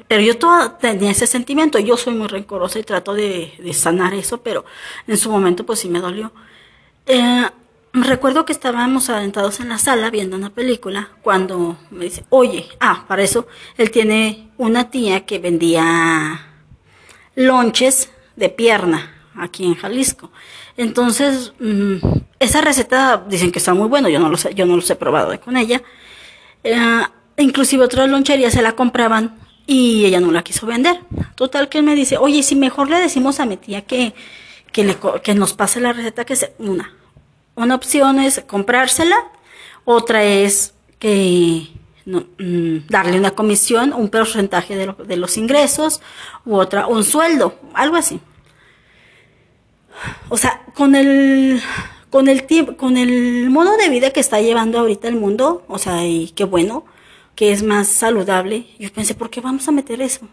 pero 0.08 0.22
yo 0.22 0.38
toda 0.38 0.78
tenía 0.78 1.10
ese 1.10 1.26
sentimiento, 1.26 1.78
yo 1.78 1.98
soy 1.98 2.14
muy 2.14 2.28
rencorosa 2.28 2.78
y 2.78 2.82
trato 2.82 3.12
de, 3.12 3.52
sanar 3.74 4.14
eso, 4.14 4.42
pero 4.42 4.64
en 5.06 5.18
su 5.18 5.30
momento 5.30 5.66
pues 5.66 5.80
sí 5.80 5.88
me 5.90 6.00
dolió. 6.00 6.32
Eh, 7.04 7.44
recuerdo 7.92 8.46
que 8.46 8.52
estábamos 8.52 9.10
aventados 9.10 9.60
en 9.60 9.68
la 9.68 9.76
sala 9.76 10.08
viendo 10.08 10.36
una 10.36 10.50
película 10.50 11.10
cuando 11.20 11.76
me 11.90 12.06
dice, 12.06 12.24
oye, 12.30 12.68
ah, 12.80 13.04
para 13.06 13.22
eso, 13.22 13.46
él 13.76 13.90
tiene 13.90 14.50
una 14.56 14.90
tía 14.90 15.26
que 15.26 15.38
vendía 15.38 16.51
lonches 17.34 18.10
de 18.36 18.48
pierna 18.48 19.12
aquí 19.36 19.64
en 19.64 19.74
Jalisco. 19.74 20.30
Entonces, 20.76 21.52
mm, 21.58 21.96
esa 22.38 22.60
receta 22.60 23.24
dicen 23.28 23.52
que 23.52 23.58
está 23.58 23.74
muy 23.74 23.88
buena, 23.88 24.08
yo 24.08 24.18
no 24.18 24.28
lo 24.28 24.36
sé, 24.36 24.54
yo 24.54 24.66
no 24.66 24.76
los 24.76 24.88
he 24.90 24.96
probado 24.96 25.38
con 25.40 25.56
ella. 25.56 25.82
Eh, 26.64 27.02
inclusive 27.38 27.84
otras 27.84 28.08
loncherías 28.08 28.52
se 28.52 28.62
la 28.62 28.72
compraban 28.72 29.38
y 29.66 30.04
ella 30.04 30.20
no 30.20 30.30
la 30.30 30.42
quiso 30.42 30.66
vender. 30.66 31.00
Total 31.34 31.68
que 31.68 31.78
él 31.78 31.84
me 31.84 31.94
dice, 31.94 32.18
oye, 32.18 32.42
si 32.42 32.56
mejor 32.56 32.90
le 32.90 32.98
decimos 32.98 33.40
a 33.40 33.46
mi 33.46 33.56
tía 33.56 33.82
que, 33.82 34.14
que, 34.72 34.96
que 35.22 35.34
nos 35.34 35.54
pase 35.54 35.80
la 35.80 35.92
receta, 35.92 36.24
que 36.24 36.36
se, 36.36 36.54
una. 36.58 36.92
Una 37.54 37.74
opción 37.74 38.18
es 38.18 38.42
comprársela, 38.46 39.16
otra 39.84 40.24
es 40.24 40.74
que 40.98 41.68
mm, 42.04 42.86
darle 42.88 43.18
una 43.18 43.32
comisión, 43.32 43.92
un 43.92 44.08
porcentaje 44.08 44.76
de, 44.76 45.16
los 45.16 45.36
ingresos, 45.36 46.00
u 46.44 46.56
otra, 46.56 46.86
un 46.86 47.04
sueldo, 47.04 47.58
algo 47.74 47.96
así 47.96 48.20
o 50.28 50.36
sea, 50.36 50.62
con 50.74 50.94
el, 50.94 51.60
con 52.10 52.28
el 52.28 52.46
con 52.76 52.96
el 52.96 53.50
modo 53.50 53.76
de 53.76 53.88
vida 53.88 54.10
que 54.10 54.20
está 54.20 54.40
llevando 54.40 54.78
ahorita 54.78 55.08
el 55.08 55.16
mundo, 55.16 55.64
o 55.68 55.78
sea, 55.78 56.06
y 56.06 56.30
qué 56.30 56.44
bueno, 56.44 56.84
que 57.34 57.52
es 57.52 57.62
más 57.62 57.88
saludable. 57.88 58.66
Yo 58.78 58.92
pensé, 58.92 59.14
¿por 59.14 59.30
qué 59.30 59.40
vamos 59.40 59.68
a 59.68 59.72
meter 59.72 60.00
eso? 60.02 60.28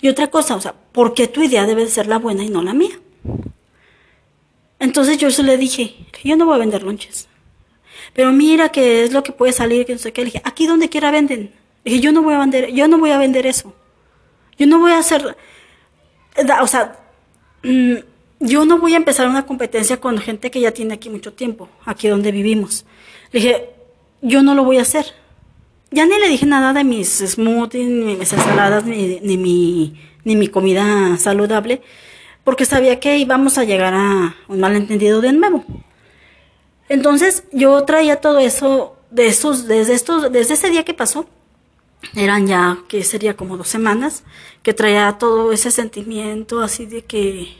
Y 0.00 0.08
otra 0.08 0.28
cosa, 0.28 0.54
o 0.56 0.60
sea, 0.60 0.74
¿por 0.92 1.14
qué 1.14 1.26
tu 1.26 1.42
idea 1.42 1.66
debe 1.66 1.86
ser 1.88 2.06
la 2.06 2.18
buena 2.18 2.44
y 2.44 2.50
no 2.50 2.62
la 2.62 2.72
mía? 2.72 2.98
Entonces 4.78 5.18
yo 5.18 5.30
se 5.30 5.42
le 5.42 5.56
dije, 5.56 6.06
yo 6.22 6.36
no 6.36 6.46
voy 6.46 6.54
a 6.54 6.58
vender 6.58 6.84
lonches. 6.84 7.28
Pero 8.18 8.32
mira 8.32 8.68
que 8.70 9.04
es 9.04 9.12
lo 9.12 9.22
que 9.22 9.30
puede 9.30 9.52
salir, 9.52 9.86
que 9.86 9.92
no 9.92 9.98
sé 10.00 10.12
qué. 10.12 10.22
Le 10.22 10.24
dije, 10.24 10.42
aquí 10.42 10.66
donde 10.66 10.88
quiera 10.88 11.12
venden. 11.12 11.52
Le 11.84 11.92
dije, 11.92 12.00
yo 12.00 12.10
no 12.10 12.20
voy 12.20 12.34
a 12.34 12.40
vender, 12.40 12.72
yo 12.72 12.88
no 12.88 12.98
voy 12.98 13.12
a 13.12 13.16
vender 13.16 13.46
eso. 13.46 13.72
Yo 14.58 14.66
no 14.66 14.80
voy 14.80 14.90
a 14.90 14.98
hacer, 14.98 15.36
o 16.60 16.66
sea, 16.66 16.98
mm, 17.62 17.94
yo 18.40 18.64
no 18.64 18.80
voy 18.80 18.94
a 18.94 18.96
empezar 18.96 19.28
una 19.28 19.46
competencia 19.46 19.98
con 20.00 20.18
gente 20.18 20.50
que 20.50 20.60
ya 20.60 20.72
tiene 20.72 20.94
aquí 20.94 21.08
mucho 21.10 21.32
tiempo, 21.32 21.68
aquí 21.84 22.08
donde 22.08 22.32
vivimos. 22.32 22.84
Le 23.30 23.38
dije, 23.38 23.70
yo 24.20 24.42
no 24.42 24.56
lo 24.56 24.64
voy 24.64 24.78
a 24.78 24.82
hacer. 24.82 25.14
Ya 25.92 26.04
ni 26.04 26.18
le 26.18 26.28
dije 26.28 26.44
nada 26.44 26.72
de 26.72 26.82
mis 26.82 27.18
smoothies, 27.24 27.88
ni 27.88 28.16
mis 28.16 28.32
ensaladas, 28.32 28.84
ni, 28.84 29.20
ni, 29.20 29.36
mi, 29.36 29.94
ni 30.24 30.34
mi 30.34 30.48
comida 30.48 31.16
saludable, 31.18 31.82
porque 32.42 32.64
sabía 32.64 32.98
que 32.98 33.16
íbamos 33.16 33.58
a 33.58 33.62
llegar 33.62 33.94
a 33.94 34.34
un 34.48 34.58
malentendido 34.58 35.20
de 35.20 35.32
nuevo. 35.34 35.64
Entonces 36.88 37.44
yo 37.52 37.82
traía 37.84 38.20
todo 38.20 38.38
eso 38.38 38.96
de 39.10 39.26
esos, 39.26 39.66
desde 39.66 39.94
estos, 39.94 40.30
desde 40.32 40.54
ese 40.54 40.70
día 40.70 40.84
que 40.84 40.94
pasó, 40.94 41.26
eran 42.14 42.46
ya 42.46 42.78
que 42.88 43.02
sería 43.04 43.36
como 43.36 43.56
dos 43.56 43.68
semanas, 43.68 44.24
que 44.62 44.72
traía 44.74 45.18
todo 45.18 45.52
ese 45.52 45.70
sentimiento 45.70 46.60
así 46.60 46.86
de 46.86 47.04
que 47.04 47.56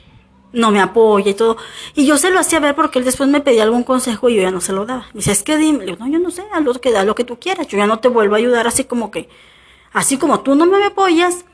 no 0.52 0.70
me 0.70 0.80
apoya 0.80 1.30
y 1.30 1.34
todo. 1.34 1.56
Y 1.94 2.06
yo 2.06 2.16
se 2.16 2.30
lo 2.30 2.40
hacía 2.40 2.60
ver 2.60 2.74
porque 2.74 2.98
él 2.98 3.04
después 3.04 3.28
me 3.28 3.40
pedía 3.40 3.64
algún 3.64 3.82
consejo 3.84 4.28
y 4.28 4.36
yo 4.36 4.42
ya 4.42 4.50
no 4.50 4.60
se 4.60 4.72
lo 4.72 4.86
daba. 4.86 5.06
Me 5.12 5.18
dice, 5.18 5.32
es 5.32 5.42
que 5.42 5.56
dime, 5.56 5.84
digo, 5.84 5.98
no, 5.98 6.08
yo 6.08 6.18
no 6.18 6.30
sé, 6.30 6.44
haz 6.52 6.62
lo 6.62 6.74
que, 6.74 6.92
da 6.92 7.04
lo 7.04 7.14
que 7.14 7.24
tú 7.24 7.38
quieras, 7.38 7.66
yo 7.68 7.78
ya 7.78 7.86
no 7.86 7.98
te 7.98 8.08
vuelvo 8.08 8.34
a 8.34 8.38
ayudar 8.38 8.66
así 8.66 8.84
como 8.84 9.10
que, 9.10 9.28
así 9.92 10.18
como 10.18 10.40
tú 10.40 10.54
no 10.54 10.66
me 10.66 10.82
apoyas, 10.84 11.44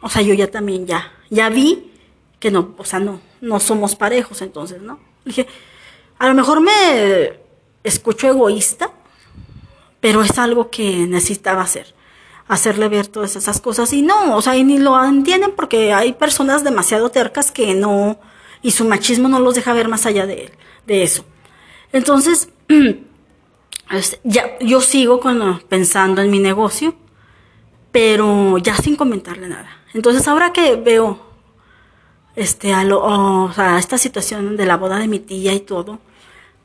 o 0.00 0.08
sea, 0.08 0.22
yo 0.22 0.34
ya 0.34 0.50
también 0.50 0.86
ya, 0.86 1.12
ya 1.30 1.48
vi 1.48 1.92
que 2.40 2.50
no, 2.50 2.74
o 2.76 2.84
sea, 2.84 2.98
no, 2.98 3.20
no 3.40 3.60
somos 3.60 3.94
parejos, 3.94 4.42
entonces, 4.42 4.80
¿no? 4.82 4.98
Dije, 5.24 5.46
a 6.22 6.28
lo 6.28 6.34
mejor 6.34 6.60
me 6.60 7.40
escucho 7.82 8.28
egoísta, 8.28 8.92
pero 10.00 10.22
es 10.22 10.38
algo 10.38 10.70
que 10.70 11.04
necesitaba 11.08 11.62
hacer 11.62 11.94
hacerle 12.46 12.88
ver 12.88 13.08
todas 13.08 13.34
esas 13.34 13.60
cosas 13.60 13.92
y 13.92 14.02
no, 14.02 14.36
o 14.36 14.42
sea, 14.42 14.56
y 14.56 14.62
ni 14.62 14.78
lo 14.78 15.02
entienden 15.04 15.52
porque 15.56 15.92
hay 15.92 16.12
personas 16.12 16.62
demasiado 16.62 17.08
tercas 17.08 17.50
que 17.50 17.74
no, 17.74 18.20
y 18.62 18.70
su 18.70 18.84
machismo 18.84 19.28
no 19.28 19.40
los 19.40 19.54
deja 19.56 19.72
ver 19.72 19.88
más 19.88 20.06
allá 20.06 20.26
de, 20.26 20.52
de 20.86 21.02
eso. 21.02 21.24
Entonces, 21.92 22.50
ya, 24.22 24.58
yo 24.60 24.80
sigo 24.80 25.20
pensando 25.68 26.22
en 26.22 26.30
mi 26.30 26.38
negocio, 26.38 26.94
pero 27.90 28.58
ya 28.58 28.76
sin 28.76 28.94
comentarle 28.94 29.48
nada. 29.48 29.82
Entonces, 29.92 30.28
ahora 30.28 30.52
que 30.52 30.76
veo 30.76 31.32
este, 32.36 32.72
a, 32.72 32.84
lo, 32.84 33.02
o 33.02 33.52
sea, 33.52 33.78
esta 33.78 33.98
situación 33.98 34.56
de 34.56 34.66
la 34.66 34.76
boda 34.76 34.98
de 34.98 35.08
mi 35.08 35.18
tía 35.18 35.52
y 35.52 35.60
todo, 35.60 35.98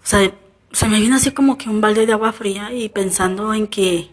sea, 0.07 0.31
se 0.71 0.87
me 0.87 0.99
viene 0.99 1.15
así 1.15 1.31
como 1.31 1.57
que 1.57 1.69
un 1.69 1.81
balde 1.81 2.05
de 2.05 2.13
agua 2.13 2.31
fría 2.31 2.71
y 2.71 2.89
pensando 2.89 3.53
en 3.53 3.67
que, 3.67 4.09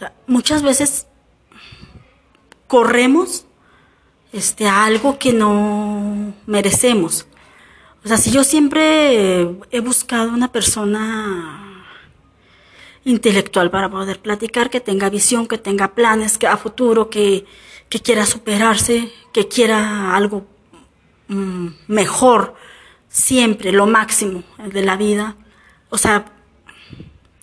o 0.00 0.06
muchas 0.26 0.62
veces 0.62 1.06
corremos 2.66 3.46
este, 4.32 4.66
a 4.66 4.84
algo 4.84 5.18
que 5.18 5.32
no 5.32 6.34
merecemos. 6.46 7.26
O 8.04 8.08
sea, 8.08 8.18
si 8.18 8.30
yo 8.30 8.44
siempre 8.44 9.40
he 9.70 9.80
buscado 9.80 10.30
una 10.32 10.52
persona 10.52 11.86
intelectual 13.04 13.70
para 13.70 13.90
poder 13.90 14.20
platicar, 14.20 14.70
que 14.70 14.80
tenga 14.80 15.08
visión, 15.08 15.46
que 15.46 15.58
tenga 15.58 15.94
planes, 15.94 16.36
que 16.36 16.46
a 16.46 16.56
futuro, 16.56 17.08
que, 17.08 17.46
que 17.88 18.00
quiera 18.00 18.26
superarse, 18.26 19.10
que 19.32 19.48
quiera 19.48 20.14
algo 20.16 20.46
mm, 21.28 21.68
mejor, 21.88 22.54
siempre, 23.14 23.70
lo 23.70 23.86
máximo 23.86 24.42
de 24.58 24.82
la 24.82 24.96
vida. 24.96 25.36
O 25.88 25.98
sea, 25.98 26.24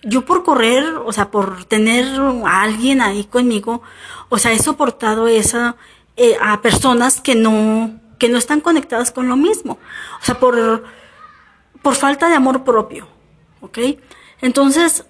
yo 0.04 0.26
por 0.26 0.44
correr, 0.44 0.84
o 1.06 1.14
sea, 1.14 1.32
por 1.32 1.64
tener 1.64 2.06
a 2.46 2.62
alguien 2.62 3.02
ahí 3.02 3.24
conmigo, 3.24 3.82
o 4.28 4.38
sea, 4.38 4.52
he 4.52 4.60
soportado 4.60 5.30
esa 5.30 5.78
eh, 6.18 6.36
a 6.42 6.62
personas 6.62 7.22
que 7.22 7.36
no 7.36 8.00
que 8.20 8.30
no 8.30 8.38
están 8.38 8.62
conectadas 8.62 9.12
con 9.12 9.30
lo 9.30 9.36
mismo, 9.38 9.80
o 10.22 10.26
sea, 10.26 10.40
por 10.40 10.84
por 11.82 11.96
falta 11.96 12.28
de 12.28 12.36
amor 12.36 12.64
propio, 12.64 13.08
¿ok? 13.62 13.80
Entonces, 14.42 15.06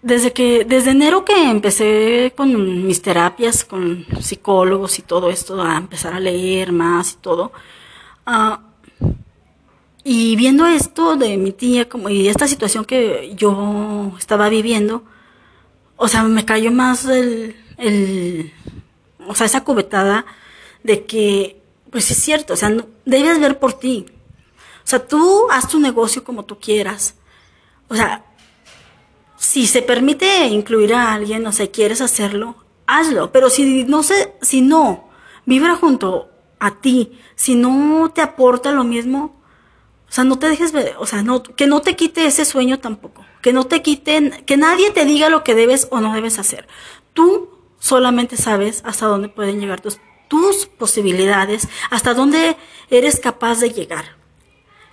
desde 0.00 0.32
que 0.32 0.64
desde 0.64 0.92
enero 0.92 1.24
que 1.24 1.50
empecé 1.50 2.32
con 2.36 2.86
mis 2.86 3.02
terapias 3.02 3.64
con 3.64 4.06
psicólogos 4.20 4.98
y 5.00 5.02
todo 5.02 5.28
esto, 5.28 5.60
a 5.60 5.76
empezar 5.76 6.14
a 6.14 6.20
leer 6.20 6.70
más 6.72 7.14
y 7.14 7.16
todo, 7.16 7.52
uh, 8.26 8.71
y 10.04 10.36
viendo 10.36 10.66
esto 10.66 11.16
de 11.16 11.36
mi 11.36 11.52
tía 11.52 11.88
como 11.88 12.08
y 12.08 12.28
esta 12.28 12.48
situación 12.48 12.84
que 12.84 13.32
yo 13.36 14.12
estaba 14.18 14.48
viviendo, 14.48 15.04
o 15.96 16.08
sea, 16.08 16.24
me 16.24 16.44
cayó 16.44 16.72
más 16.72 17.04
el, 17.04 17.56
el 17.78 18.52
o 19.26 19.34
sea, 19.34 19.46
esa 19.46 19.64
cubetada 19.64 20.26
de 20.82 21.04
que, 21.06 21.62
pues 21.90 22.10
es 22.10 22.18
cierto, 22.18 22.54
o 22.54 22.56
sea, 22.56 22.74
debes 23.04 23.38
ver 23.38 23.58
por 23.58 23.74
ti. 23.74 24.06
O 24.84 24.88
sea, 24.88 25.06
tú 25.06 25.46
haz 25.50 25.68
tu 25.68 25.78
negocio 25.78 26.24
como 26.24 26.44
tú 26.44 26.58
quieras. 26.58 27.14
O 27.88 27.94
sea, 27.94 28.24
si 29.36 29.66
se 29.66 29.82
permite 29.82 30.46
incluir 30.46 30.94
a 30.94 31.12
alguien, 31.12 31.46
o 31.46 31.52
sea, 31.52 31.70
quieres 31.70 32.00
hacerlo, 32.00 32.56
hazlo. 32.86 33.30
Pero 33.30 33.50
si 33.50 33.84
no 33.84 34.02
se, 34.02 34.34
si 34.42 34.60
no 34.60 35.08
vibra 35.46 35.76
junto 35.76 36.30
a 36.58 36.80
ti, 36.80 37.18
si 37.36 37.54
no 37.54 38.10
te 38.14 38.22
aporta 38.22 38.72
lo 38.72 38.84
mismo, 38.84 39.41
o 40.12 40.14
sea, 40.14 40.24
no 40.24 40.38
te 40.38 40.46
dejes, 40.46 40.74
o 40.98 41.06
sea, 41.06 41.22
no, 41.22 41.42
que 41.42 41.66
no 41.66 41.80
te 41.80 41.96
quite 41.96 42.26
ese 42.26 42.44
sueño 42.44 42.78
tampoco. 42.80 43.24
Que 43.40 43.54
no 43.54 43.64
te 43.64 43.80
quiten, 43.80 44.44
que 44.44 44.58
nadie 44.58 44.90
te 44.90 45.06
diga 45.06 45.30
lo 45.30 45.42
que 45.42 45.54
debes 45.54 45.88
o 45.90 46.02
no 46.02 46.12
debes 46.12 46.38
hacer. 46.38 46.68
Tú 47.14 47.48
solamente 47.78 48.36
sabes 48.36 48.82
hasta 48.84 49.06
dónde 49.06 49.30
pueden 49.30 49.58
llegar 49.58 49.80
tus, 49.80 50.66
posibilidades, 50.76 51.66
hasta 51.90 52.12
dónde 52.12 52.58
eres 52.90 53.20
capaz 53.20 53.60
de 53.60 53.70
llegar. 53.70 54.18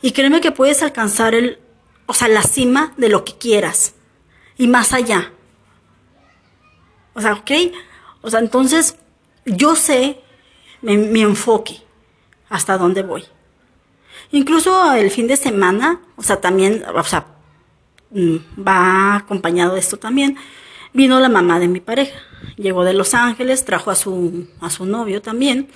Y 0.02 0.14
créeme 0.14 0.40
que 0.40 0.54
puedes 0.54 0.82
alcanzar 0.84 1.36
el, 1.36 1.60
o 2.06 2.14
sea, 2.14 2.30
la 2.30 2.44
cima 2.44 2.94
de 2.96 3.10
lo 3.10 3.26
que 3.26 3.38
quieras. 3.38 3.96
Y 4.56 4.70
más 4.70 4.94
allá. 4.94 5.34
O 7.14 7.20
sea, 7.20 7.34
¿ok? 7.34 7.52
O 8.22 8.30
sea, 8.30 8.40
entonces 8.40 8.96
yo 9.46 9.76
sé 9.76 10.22
mi 10.82 11.24
enfoque 11.24 11.82
hasta 12.48 12.78
dónde 12.78 13.04
voy. 13.04 13.26
Incluso 14.32 14.94
el 14.94 15.10
fin 15.10 15.28
de 15.28 15.38
semana, 15.38 16.02
o 16.16 16.24
sea, 16.24 16.40
también, 16.40 16.84
o 16.94 17.04
sea, 17.04 17.26
mm, 18.12 18.36
va 18.68 19.16
acompañado 19.16 19.74
de 19.74 19.80
esto 19.80 19.98
también. 19.98 20.38
Vino 20.94 21.20
la 21.20 21.30
mamá 21.30 21.60
de 21.60 21.68
mi 21.68 21.80
pareja. 21.80 22.20
Llegó 22.58 22.84
de 22.84 22.94
Los 22.94 23.14
Ángeles, 23.14 23.66
trajo 23.66 23.92
a 23.92 23.96
su, 23.96 24.48
a 24.62 24.70
su 24.70 24.86
novio 24.86 25.22
también. 25.22 25.70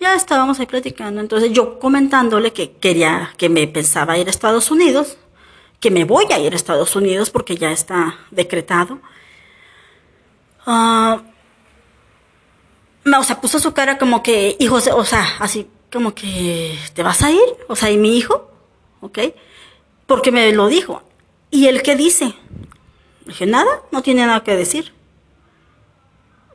Ya 0.00 0.14
estábamos 0.14 0.58
ahí 0.58 0.66
platicando. 0.66 1.20
Entonces 1.20 1.52
yo 1.52 1.78
comentándole 1.78 2.52
que 2.52 2.72
quería, 2.72 3.32
que 3.36 3.48
me 3.48 3.66
pensaba 3.68 4.18
ir 4.18 4.26
a 4.26 4.30
Estados 4.30 4.70
Unidos, 4.70 5.16
que 5.80 5.90
me 5.90 6.04
voy 6.04 6.26
a 6.32 6.38
ir 6.38 6.52
a 6.52 6.56
Estados 6.56 6.96
Unidos 6.96 7.30
porque 7.30 7.56
ya 7.56 7.72
está 7.72 8.16
decretado. 8.30 9.00
Uh, 10.66 11.18
o 13.18 13.24
sea, 13.24 13.40
puso 13.40 13.58
su 13.58 13.72
cara 13.72 13.98
como 13.98 14.22
que, 14.22 14.56
hijo, 14.60 14.76
o 14.76 15.04
sea, 15.04 15.26
así, 15.40 15.68
como 15.92 16.14
que, 16.14 16.78
¿te 16.94 17.02
vas 17.02 17.22
a 17.22 17.30
ir? 17.30 17.42
O 17.68 17.76
sea, 17.76 17.90
¿y 17.90 17.98
mi 17.98 18.16
hijo? 18.16 18.50
¿Ok? 19.00 19.18
Porque 20.06 20.32
me 20.32 20.52
lo 20.52 20.68
dijo. 20.68 21.02
¿Y 21.50 21.66
él 21.66 21.82
qué 21.82 21.96
dice? 21.96 22.34
dije, 23.26 23.46
nada, 23.46 23.82
no 23.92 24.02
tiene 24.02 24.26
nada 24.26 24.42
que 24.42 24.56
decir. 24.56 24.92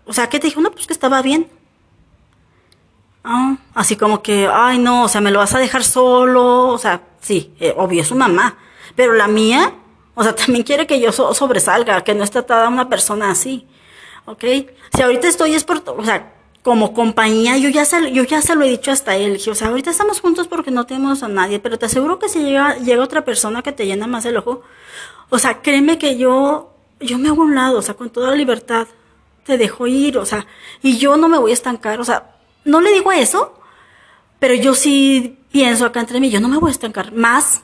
O 0.06 0.14
sea, 0.14 0.28
¿qué 0.28 0.40
te 0.40 0.48
dijo? 0.48 0.60
No, 0.60 0.72
pues 0.72 0.88
que 0.88 0.94
estaba 0.94 1.22
bien. 1.22 1.50
Ah, 3.24 3.58
así 3.74 3.96
como 3.96 4.22
que, 4.22 4.50
ay, 4.52 4.80
no, 4.80 5.04
o 5.04 5.08
sea, 5.08 5.22
me 5.22 5.32
lo 5.32 5.40
vas 5.40 5.54
a 5.54 5.60
dejar 5.60 5.84
solo. 5.84 6.70
O 6.70 6.78
sea, 6.78 7.02
sí, 7.22 7.54
eh, 7.60 7.74
obvio, 7.78 8.02
es 8.02 8.08
su 8.08 8.16
mamá. 8.16 8.58
Pero 8.96 9.14
la 9.14 9.28
mía, 9.28 9.76
o 10.16 10.24
sea, 10.24 10.36
también 10.36 10.64
quiere 10.64 10.88
que 10.88 11.00
yo 11.00 11.12
sobresalga, 11.12 12.04
que 12.04 12.16
no 12.16 12.24
esté 12.24 12.42
tratada 12.42 12.70
una 12.70 12.90
persona 12.90 13.30
así. 13.30 13.68
¿Ok? 14.26 14.44
Si 14.96 15.02
ahorita 15.02 15.28
estoy 15.28 15.54
es 15.54 15.64
por, 15.64 15.84
o 15.86 16.04
sea, 16.04 16.37
como 16.68 16.92
compañía, 16.92 17.56
yo 17.56 17.70
ya 17.70 17.86
se, 17.86 18.12
yo 18.12 18.26
ya 18.26 18.42
se 18.42 18.54
lo 18.54 18.66
he 18.66 18.70
dicho 18.70 18.92
hasta 18.92 19.16
él, 19.16 19.40
o 19.50 19.56
sea, 19.56 19.70
ahorita 19.70 19.90
estamos 19.90 20.20
juntos 20.20 20.50
porque 20.50 20.70
no 20.70 20.86
tenemos 20.86 21.24
a 21.24 21.30
nadie, 21.30 21.62
pero 21.62 21.80
te 21.80 21.86
aseguro 21.86 22.20
que 22.20 22.28
si 22.28 22.44
llega, 22.44 22.76
llega 22.80 23.02
otra 23.02 23.24
persona 23.24 23.62
que 23.62 23.72
te 23.72 23.86
llena 23.86 24.06
más 24.06 24.26
el 24.26 24.36
ojo, 24.36 24.64
o 25.30 25.40
sea, 25.40 25.62
créeme 25.62 25.98
que 25.98 26.18
yo, 26.18 26.74
yo 27.00 27.20
me 27.20 27.30
hago 27.30 27.44
a 27.44 27.46
un 27.46 27.56
lado, 27.56 27.80
o 27.80 27.82
sea, 27.82 27.94
con 27.94 28.10
toda 28.10 28.36
libertad, 28.36 28.86
te 29.46 29.58
dejo 29.58 29.88
ir, 29.88 30.18
o 30.18 30.26
sea, 30.26 30.46
y 30.82 30.98
yo 30.98 31.16
no 31.16 31.30
me 31.30 31.38
voy 31.38 31.52
a 31.52 31.54
estancar, 31.54 32.02
o 32.02 32.04
sea, 32.04 32.36
no 32.66 32.82
le 32.82 32.92
digo 32.92 33.14
eso, 33.14 33.58
pero 34.38 34.54
yo 34.54 34.76
sí 34.76 35.40
pienso 35.54 35.86
acá 35.86 36.02
entre 36.02 36.20
mí, 36.20 36.30
yo 36.30 36.42
no 36.42 36.50
me 36.50 36.58
voy 36.58 36.68
a 36.68 36.74
estancar 36.74 37.14
más 37.14 37.62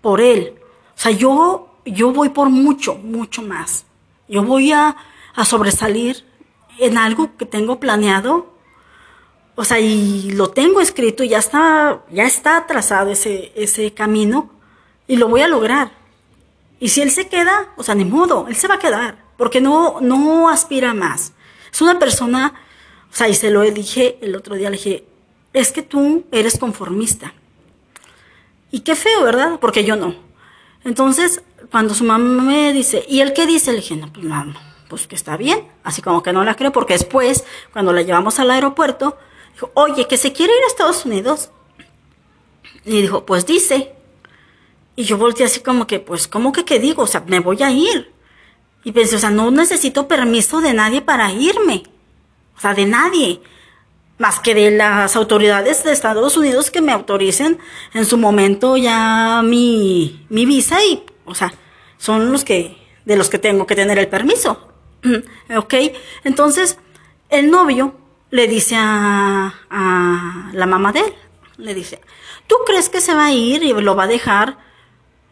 por 0.00 0.22
él, 0.22 0.54
o 0.96 0.98
sea, 0.98 1.12
yo, 1.12 1.76
yo 1.84 2.10
voy 2.10 2.30
por 2.30 2.48
mucho, 2.48 2.94
mucho 2.94 3.42
más, 3.42 3.84
yo 4.28 4.42
voy 4.42 4.72
a, 4.72 4.96
a 5.34 5.44
sobresalir 5.44 6.24
en 6.78 6.98
algo 6.98 7.36
que 7.36 7.46
tengo 7.46 7.80
planeado. 7.80 8.54
O 9.54 9.64
sea, 9.64 9.78
y 9.78 10.30
lo 10.32 10.50
tengo 10.50 10.80
escrito, 10.80 11.22
ya 11.22 11.38
está, 11.38 12.02
ya 12.10 12.24
está 12.24 12.66
trazado 12.66 13.10
ese, 13.10 13.52
ese 13.54 13.94
camino 13.94 14.50
y 15.06 15.16
lo 15.16 15.28
voy 15.28 15.42
a 15.42 15.48
lograr. 15.48 15.92
Y 16.80 16.88
si 16.88 17.00
él 17.00 17.10
se 17.10 17.28
queda, 17.28 17.72
o 17.76 17.82
sea, 17.82 17.94
ni 17.94 18.04
modo, 18.04 18.46
él 18.48 18.56
se 18.56 18.68
va 18.68 18.74
a 18.74 18.78
quedar, 18.78 19.24
porque 19.36 19.60
no, 19.60 20.00
no 20.00 20.48
aspira 20.48 20.92
más. 20.92 21.32
Es 21.72 21.80
una 21.80 21.98
persona, 21.98 22.54
o 23.12 23.14
sea, 23.14 23.28
y 23.28 23.34
se 23.34 23.50
lo 23.50 23.62
dije 23.62 24.18
el 24.20 24.34
otro 24.34 24.56
día, 24.56 24.70
le 24.70 24.76
dije, 24.76 25.04
es 25.52 25.72
que 25.72 25.82
tú 25.82 26.24
eres 26.32 26.58
conformista. 26.58 27.32
Y 28.70 28.80
qué 28.80 28.96
feo, 28.96 29.22
¿verdad? 29.22 29.60
Porque 29.60 29.84
yo 29.84 29.94
no. 29.94 30.16
Entonces, 30.84 31.42
cuando 31.70 31.94
su 31.94 32.04
mamá 32.04 32.42
me 32.42 32.72
dice, 32.72 33.04
¿y 33.08 33.20
él 33.20 33.32
qué 33.32 33.46
dice? 33.46 33.70
Le 33.70 33.78
dije, 33.78 33.96
no, 33.96 34.12
pues 34.12 34.26
no, 34.26 34.54
pues 34.88 35.06
que 35.06 35.14
está 35.14 35.36
bien. 35.36 35.68
Así 35.82 36.02
como 36.02 36.22
que 36.22 36.32
no 36.32 36.44
la 36.44 36.56
creo, 36.56 36.72
porque 36.72 36.94
después, 36.94 37.44
cuando 37.72 37.92
la 37.92 38.02
llevamos 38.02 38.38
al 38.38 38.50
aeropuerto, 38.50 39.16
dijo, 39.52 39.70
oye, 39.74 40.06
que 40.06 40.16
se 40.16 40.32
quiere 40.32 40.52
ir 40.52 40.64
a 40.64 40.66
Estados 40.66 41.04
Unidos. 41.04 41.50
Y 42.84 43.02
dijo, 43.02 43.24
pues 43.24 43.46
dice. 43.46 43.94
Y 44.96 45.04
yo 45.04 45.18
volteé 45.18 45.46
así 45.46 45.60
como 45.60 45.86
que, 45.86 46.00
pues, 46.00 46.28
¿cómo 46.28 46.52
que 46.52 46.64
qué 46.64 46.78
digo? 46.78 47.02
O 47.02 47.06
sea, 47.06 47.24
me 47.26 47.40
voy 47.40 47.62
a 47.62 47.70
ir. 47.70 48.12
Y 48.84 48.92
pensé, 48.92 49.16
o 49.16 49.18
sea, 49.18 49.30
no 49.30 49.50
necesito 49.50 50.06
permiso 50.06 50.60
de 50.60 50.74
nadie 50.74 51.02
para 51.02 51.32
irme. 51.32 51.82
O 52.56 52.60
sea, 52.60 52.74
de 52.74 52.84
nadie 52.84 53.40
más 54.18 54.38
que 54.40 54.54
de 54.54 54.70
las 54.70 55.16
autoridades 55.16 55.84
de 55.84 55.92
Estados 55.92 56.36
Unidos 56.36 56.70
que 56.70 56.80
me 56.80 56.92
autoricen 56.92 57.58
en 57.92 58.04
su 58.04 58.16
momento 58.16 58.76
ya 58.76 59.42
mi, 59.42 60.24
mi 60.28 60.46
visa 60.46 60.84
y, 60.84 61.04
o 61.24 61.34
sea, 61.34 61.52
son 61.98 62.30
los 62.30 62.44
que, 62.44 62.76
de 63.04 63.16
los 63.16 63.28
que 63.28 63.38
tengo 63.38 63.66
que 63.66 63.74
tener 63.74 63.98
el 63.98 64.08
permiso. 64.08 64.73
¿Ok? 65.56 65.74
Entonces, 66.24 66.78
el 67.30 67.50
novio 67.50 67.94
le 68.30 68.48
dice 68.48 68.74
a, 68.78 69.54
la 70.52 70.66
mamá 70.66 70.92
de 70.92 71.00
él, 71.00 71.14
le 71.58 71.74
dice, 71.74 72.00
¿tú 72.46 72.56
crees 72.66 72.88
que 72.88 73.00
se 73.00 73.14
va 73.14 73.26
a 73.26 73.32
ir 73.32 73.62
y 73.62 73.72
lo 73.72 73.94
va 73.94 74.04
a 74.04 74.08
dejar? 74.08 74.58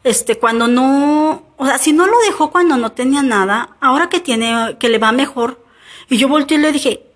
Este, 0.05 0.39
cuando 0.39 0.69
no, 0.69 1.45
o 1.57 1.67
sea, 1.67 1.79
si 1.79 1.93
no 1.93 2.07
lo 2.07 2.19
dejó 2.21 2.51
cuando 2.51 2.77
no 2.77 2.93
tenía 2.93 3.23
nada, 3.23 3.77
ahora 3.81 4.09
que 4.09 4.21
tiene, 4.21 4.77
que 4.79 4.89
le 4.89 4.99
va 4.99 5.13
mejor. 5.13 5.65
Y 6.09 6.17
yo 6.17 6.29
volteé 6.29 6.59
y 6.59 6.61
le 6.61 6.73
dije, 6.73 7.07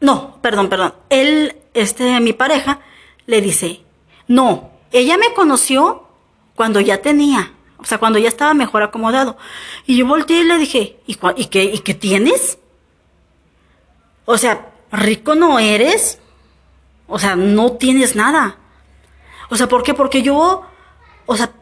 no, 0.00 0.38
perdón, 0.40 0.68
perdón. 0.68 0.94
Él, 1.10 1.56
este, 1.74 2.20
mi 2.20 2.32
pareja, 2.32 2.80
le 3.26 3.40
dice, 3.40 3.82
no, 4.26 4.70
ella 4.90 5.18
me 5.18 5.34
conoció 5.34 6.08
cuando 6.54 6.80
ya 6.80 7.02
tenía, 7.02 7.52
o 7.78 7.84
sea, 7.84 7.98
cuando 7.98 8.18
ya 8.18 8.28
estaba 8.28 8.54
mejor 8.54 8.82
acomodado. 8.82 9.36
Y 9.86 9.96
yo 9.96 10.06
volteé 10.06 10.40
y 10.40 10.44
le 10.44 10.58
dije, 10.58 10.98
¿y, 11.06 11.18
y 11.36 11.46
qué, 11.46 11.64
y 11.64 11.78
qué 11.78 11.94
tienes? 11.94 12.58
O 14.24 14.36
sea, 14.36 14.70
rico 14.90 15.34
no 15.34 15.58
eres. 15.58 16.18
O 17.06 17.18
sea, 17.18 17.36
no 17.36 17.72
tienes 17.72 18.16
nada. 18.16 18.58
O 19.48 19.56
sea, 19.56 19.68
¿por 19.68 19.82
qué? 19.82 19.94
Porque 19.94 20.22
yo, 20.22 20.66
o 21.26 21.36
sea, 21.36 21.52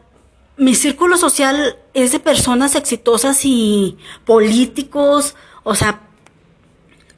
mi 0.57 0.75
círculo 0.75 1.17
social 1.17 1.77
es 1.93 2.11
de 2.11 2.19
personas 2.19 2.75
exitosas 2.75 3.45
y 3.45 3.97
políticos, 4.25 5.35
o 5.63 5.75
sea, 5.75 6.01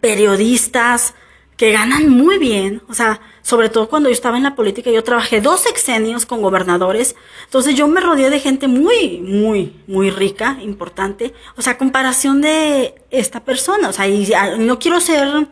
periodistas 0.01 1.15
que 1.60 1.74
ganan 1.74 2.08
muy 2.08 2.38
bien, 2.38 2.82
o 2.88 2.93
sea, 2.93 3.19
sobre 3.41 3.67
todo 3.67 3.89
cuando 3.89 4.08
yo 4.08 4.13
estaba 4.13 4.38
en 4.38 4.43
la 4.43 4.56
política, 4.56 4.91
yo 4.91 5.04
trabajé 5.04 5.41
dos 5.41 5.60
sexenios 5.60 6.26
con 6.26 6.41
gobernadores, 6.41 7.17
entonces 7.43 7.76
yo 7.76 7.86
me 7.89 8.00
rodeé 8.00 8.30
de 8.30 8.39
gente 8.39 8.69
muy, 8.69 9.19
muy, 9.19 9.76
muy 9.86 10.10
rica, 10.10 10.58
importante, 10.62 11.34
o 11.58 11.62
sea, 11.62 11.78
comparación 11.78 12.39
de 12.39 12.95
esta 13.12 13.43
persona, 13.43 13.89
o 13.89 13.91
sea, 13.91 14.08
y 14.08 14.32
no 14.60 14.80
quiero 14.80 15.02
ser 15.02 15.50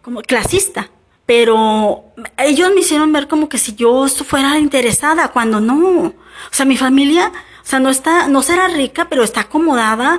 como 0.00 0.22
clasista, 0.22 0.88
pero 1.26 2.14
ellos 2.38 2.70
me 2.74 2.80
hicieron 2.80 3.12
ver 3.12 3.28
como 3.28 3.50
que 3.50 3.58
si 3.58 3.74
yo 3.74 4.08
fuera 4.08 4.58
interesada, 4.58 5.32
cuando 5.32 5.60
no, 5.60 6.06
o 6.06 6.14
sea, 6.50 6.64
mi 6.64 6.78
familia, 6.78 7.30
o 7.62 7.66
sea, 7.66 7.78
no 7.78 7.90
está, 7.90 8.26
no 8.26 8.40
será 8.40 8.68
rica, 8.68 9.08
pero 9.10 9.22
está 9.22 9.42
acomodada, 9.42 10.18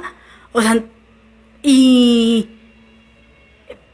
o 0.51 0.62
sea, 0.62 0.77
y... 1.63 2.61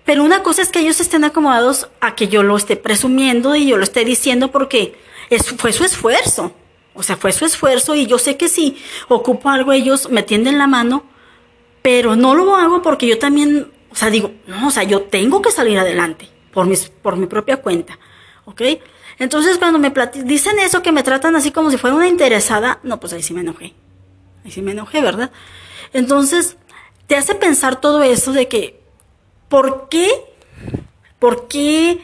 Pero 0.07 0.23
una 0.23 0.41
cosa 0.41 0.61
es 0.61 0.69
que 0.69 0.79
ellos 0.79 1.01
estén 1.01 1.25
acomodados 1.25 1.89
a 1.99 2.15
que 2.15 2.29
yo 2.29 2.41
lo 2.41 2.55
esté 2.55 2.77
presumiendo 2.77 3.57
y 3.57 3.67
yo 3.67 3.75
lo 3.75 3.83
esté 3.83 4.05
diciendo 4.05 4.51
porque 4.51 4.97
es, 5.29 5.49
fue 5.57 5.73
su 5.73 5.83
esfuerzo. 5.83 6.53
O 6.93 7.03
sea, 7.03 7.17
fue 7.17 7.33
su 7.33 7.43
esfuerzo 7.43 7.93
y 7.93 8.07
yo 8.07 8.17
sé 8.17 8.37
que 8.37 8.47
si 8.47 8.81
ocupo 9.09 9.49
algo 9.49 9.73
ellos 9.73 10.09
me 10.09 10.23
tienden 10.23 10.57
la 10.57 10.65
mano, 10.65 11.03
pero 11.81 12.15
no 12.15 12.35
lo 12.35 12.55
hago 12.55 12.81
porque 12.81 13.05
yo 13.05 13.19
también, 13.19 13.69
o 13.91 13.95
sea, 13.97 14.09
digo, 14.09 14.31
no, 14.47 14.69
o 14.69 14.71
sea, 14.71 14.83
yo 14.83 15.01
tengo 15.01 15.41
que 15.41 15.51
salir 15.51 15.77
adelante 15.77 16.29
por, 16.53 16.67
mis, 16.67 16.87
por 16.87 17.17
mi 17.17 17.25
propia 17.25 17.57
cuenta. 17.57 17.99
¿Ok? 18.45 18.61
Entonces 19.19 19.57
cuando 19.57 19.77
me 19.77 19.91
dicen 20.23 20.57
eso 20.59 20.81
que 20.81 20.93
me 20.93 21.03
tratan 21.03 21.35
así 21.35 21.51
como 21.51 21.69
si 21.69 21.77
fuera 21.77 21.97
una 21.97 22.07
interesada, 22.07 22.79
no, 22.81 22.97
pues 22.97 23.11
ahí 23.11 23.21
sí 23.21 23.33
me 23.33 23.41
enojé. 23.41 23.73
Ahí 24.45 24.51
sí 24.51 24.61
me 24.61 24.71
enojé, 24.71 25.01
¿verdad? 25.01 25.31
Entonces, 25.91 26.55
te 27.07 27.17
hace 27.17 27.35
pensar 27.35 27.81
todo 27.81 28.03
eso 28.03 28.31
de 28.31 28.47
que, 28.47 28.76
¿por 29.49 29.89
qué? 29.89 30.09
¿Por 31.19 31.47
qué 31.47 32.01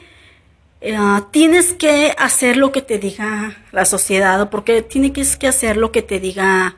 eh, 0.81 0.97
tienes 1.31 1.73
que 1.73 2.13
hacer 2.17 2.57
lo 2.57 2.71
que 2.71 2.81
te 2.81 2.97
diga 2.99 3.63
la 3.71 3.85
sociedad 3.85 4.41
o 4.41 4.49
por 4.49 4.63
qué 4.63 4.81
tienes 4.81 5.37
que 5.37 5.47
hacer 5.47 5.77
lo 5.77 5.91
que 5.91 6.01
te 6.01 6.19
diga 6.19 6.75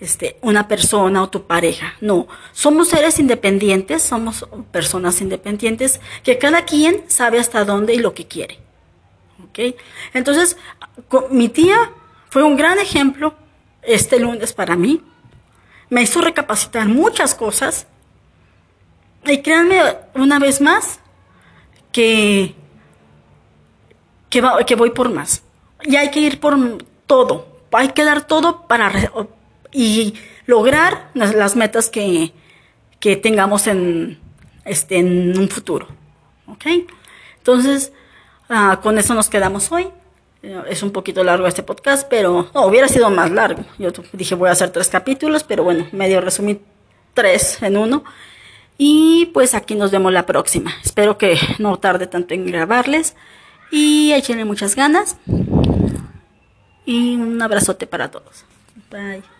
este, 0.00 0.38
una 0.40 0.68
persona 0.68 1.22
o 1.22 1.28
tu 1.28 1.46
pareja? 1.46 1.94
No, 2.00 2.28
somos 2.52 2.88
seres 2.88 3.18
independientes, 3.18 4.02
somos 4.02 4.46
personas 4.70 5.20
independientes 5.20 6.00
que 6.22 6.38
cada 6.38 6.64
quien 6.64 7.04
sabe 7.08 7.38
hasta 7.38 7.64
dónde 7.64 7.94
y 7.94 7.98
lo 7.98 8.14
que 8.14 8.26
quiere. 8.26 8.58
¿Ok? 9.44 9.76
Entonces, 10.14 10.56
mi 11.30 11.48
tía 11.48 11.92
fue 12.30 12.42
un 12.42 12.56
gran 12.56 12.78
ejemplo 12.78 13.34
este 13.82 14.18
lunes 14.18 14.52
para 14.52 14.76
mí 14.76 15.02
me 15.88 16.02
hizo 16.02 16.20
recapacitar 16.20 16.86
muchas 16.88 17.34
cosas. 17.34 17.86
Y 19.26 19.42
créanme 19.42 19.80
una 20.14 20.38
vez 20.38 20.60
más 20.60 21.00
que, 21.92 22.54
que, 24.30 24.42
que 24.66 24.74
voy 24.74 24.90
por 24.90 25.10
más. 25.10 25.42
Y 25.82 25.96
hay 25.96 26.10
que 26.10 26.20
ir 26.20 26.40
por 26.40 26.56
todo. 27.06 27.46
Hay 27.72 27.88
que 27.88 28.04
dar 28.04 28.26
todo 28.26 28.66
para 28.66 28.92
y 29.72 30.14
lograr 30.46 31.10
las, 31.14 31.56
metas 31.56 31.90
que, 31.90 32.32
que 33.00 33.16
tengamos 33.16 33.66
en, 33.66 34.18
este, 34.64 34.98
en 34.98 35.38
un 35.38 35.48
futuro. 35.48 35.88
¿Ok? 36.46 36.66
Entonces, 37.38 37.92
ah, 38.48 38.80
con 38.82 38.98
eso 38.98 39.14
nos 39.14 39.28
quedamos 39.28 39.70
hoy. 39.70 39.88
Eh, 40.42 40.62
es 40.68 40.82
un 40.82 40.92
poquito 40.92 41.22
largo 41.24 41.46
este 41.46 41.62
podcast, 41.62 42.08
pero 42.08 42.48
no, 42.54 42.66
hubiera 42.66 42.88
sido 42.88 43.10
más 43.10 43.30
largo. 43.30 43.64
Yo 43.78 43.90
dije 44.12 44.34
voy 44.34 44.48
a 44.48 44.52
hacer 44.52 44.70
tres 44.70 44.88
capítulos, 44.88 45.44
pero 45.44 45.64
bueno, 45.64 45.86
medio 45.92 46.20
resumí 46.20 46.60
tres 47.12 47.62
en 47.62 47.76
uno. 47.76 48.04
Y 48.78 49.26
pues 49.32 49.54
aquí 49.54 49.74
nos 49.74 49.90
vemos 49.90 50.12
la 50.12 50.26
próxima. 50.26 50.72
Espero 50.84 51.18
que 51.18 51.38
no 51.58 51.78
tarde 51.78 52.06
tanto 52.06 52.34
en 52.34 52.46
grabarles. 52.46 53.16
Y 53.70 54.12
échenle 54.12 54.44
muchas 54.44 54.76
ganas. 54.76 55.16
Y 56.84 57.16
un 57.16 57.40
abrazote 57.42 57.86
para 57.86 58.10
todos. 58.10 58.44
Bye. 58.90 59.35